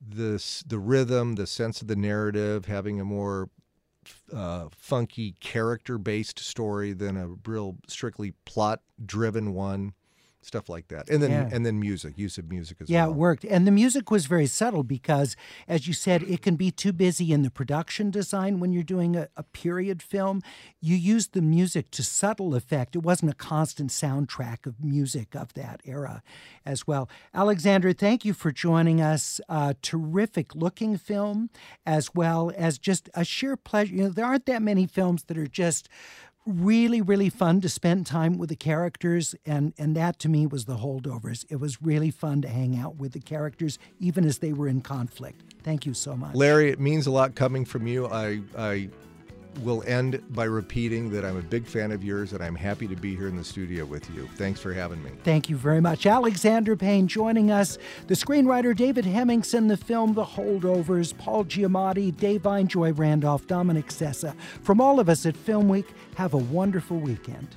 this 0.00 0.62
the 0.66 0.78
rhythm, 0.78 1.34
the 1.34 1.46
sense 1.46 1.80
of 1.80 1.88
the 1.88 1.96
narrative, 1.96 2.66
having 2.66 3.00
a 3.00 3.04
more 3.04 3.50
uh, 4.32 4.68
funky 4.70 5.32
character 5.40 5.98
based 5.98 6.38
story 6.38 6.92
than 6.92 7.16
a 7.16 7.28
real 7.46 7.76
strictly 7.88 8.32
plot 8.44 8.80
driven 9.04 9.54
one. 9.54 9.94
Stuff 10.40 10.68
like 10.68 10.88
that, 10.88 11.08
and 11.10 11.22
then 11.22 11.30
Yeah. 11.30 11.48
and 11.52 11.66
then 11.66 11.78
music, 11.80 12.16
use 12.16 12.38
of 12.38 12.48
music 12.48 12.78
as 12.80 12.88
Yeah, 12.88 13.02
well. 13.02 13.08
Yeah, 13.10 13.14
it 13.14 13.18
worked. 13.18 13.44
And 13.44 13.66
the 13.66 13.70
music 13.72 14.10
was 14.10 14.26
very 14.26 14.46
subtle 14.46 14.82
because, 14.84 15.36
as 15.66 15.86
you 15.88 15.92
said, 15.92 16.22
it 16.22 16.42
can 16.42 16.56
be 16.56 16.70
too 16.70 16.92
busy 16.92 17.32
in 17.32 17.42
the 17.42 17.50
production 17.50 18.10
design 18.10 18.60
when 18.60 18.72
you're 18.72 18.82
doing 18.84 19.16
a, 19.16 19.28
a 19.36 19.42
period 19.42 20.02
film. 20.02 20.40
You 20.80 20.94
used 20.96 21.32
the 21.32 21.42
music 21.42 21.90
to 21.92 22.02
subtle 22.02 22.54
effect. 22.54 22.94
It 22.94 23.02
wasn't 23.02 23.32
a 23.32 23.34
constant 23.34 23.90
soundtrack 23.90 24.64
of 24.64 24.82
music 24.82 25.34
of 25.34 25.52
that 25.54 25.80
era 25.84 26.22
as 26.64 26.86
well. 26.86 27.10
Alexander, 27.34 27.92
thank 27.92 28.24
you 28.24 28.32
for 28.32 28.52
joining 28.52 29.00
us. 29.00 29.40
Uh, 29.48 29.74
terrific 29.82 30.54
looking 30.54 30.96
film, 30.96 31.50
as 31.84 32.14
well 32.14 32.52
as 32.56 32.78
just 32.78 33.10
a 33.14 33.24
sheer 33.24 33.56
pleasure. 33.56 33.94
You 33.94 34.02
know, 34.04 34.08
there 34.10 34.24
aren't 34.24 34.46
that 34.46 34.62
many 34.62 34.86
films 34.86 35.24
that 35.24 35.36
are 35.36 35.46
just 35.46 35.88
really 36.48 37.02
really 37.02 37.28
fun 37.28 37.60
to 37.60 37.68
spend 37.68 38.06
time 38.06 38.38
with 38.38 38.48
the 38.48 38.56
characters 38.56 39.34
and 39.44 39.74
and 39.78 39.94
that 39.94 40.18
to 40.18 40.28
me 40.28 40.46
was 40.46 40.64
the 40.64 40.76
holdovers. 40.76 41.44
It 41.50 41.56
was 41.56 41.82
really 41.82 42.10
fun 42.10 42.40
to 42.42 42.48
hang 42.48 42.76
out 42.76 42.96
with 42.96 43.12
the 43.12 43.20
characters 43.20 43.78
even 44.00 44.24
as 44.24 44.38
they 44.38 44.52
were 44.52 44.66
in 44.66 44.80
conflict. 44.80 45.54
Thank 45.62 45.84
you 45.84 45.92
so 45.92 46.16
much. 46.16 46.34
Larry, 46.34 46.70
it 46.70 46.80
means 46.80 47.06
a 47.06 47.10
lot 47.10 47.34
coming 47.34 47.64
from 47.64 47.86
you. 47.86 48.06
I 48.06 48.40
I 48.56 48.88
will 49.62 49.82
end 49.86 50.22
by 50.30 50.44
repeating 50.44 51.10
that 51.10 51.24
I'm 51.24 51.36
a 51.36 51.42
big 51.42 51.66
fan 51.66 51.92
of 51.92 52.04
yours 52.04 52.32
and 52.32 52.42
I'm 52.42 52.54
happy 52.54 52.86
to 52.88 52.96
be 52.96 53.16
here 53.16 53.28
in 53.28 53.36
the 53.36 53.44
studio 53.44 53.84
with 53.84 54.08
you. 54.14 54.28
Thanks 54.36 54.60
for 54.60 54.72
having 54.72 55.02
me. 55.02 55.10
Thank 55.24 55.48
you 55.48 55.56
very 55.56 55.80
much. 55.80 56.06
Alexander 56.06 56.76
Payne 56.76 57.08
joining 57.08 57.50
us, 57.50 57.78
the 58.06 58.14
screenwriter 58.14 58.76
David 58.76 59.04
Hemingson, 59.04 59.68
the 59.68 59.76
film 59.76 60.14
The 60.14 60.24
Holdovers, 60.24 61.16
Paul 61.16 61.44
Giamatti, 61.44 62.12
Da'Vine, 62.12 62.66
Joy 62.66 62.92
Randolph, 62.92 63.46
Dominic 63.46 63.86
Sessa. 63.88 64.34
From 64.62 64.80
all 64.80 65.00
of 65.00 65.08
us 65.08 65.26
at 65.26 65.36
Film 65.36 65.68
Week, 65.68 65.88
have 66.14 66.34
a 66.34 66.38
wonderful 66.38 66.98
weekend. 66.98 67.56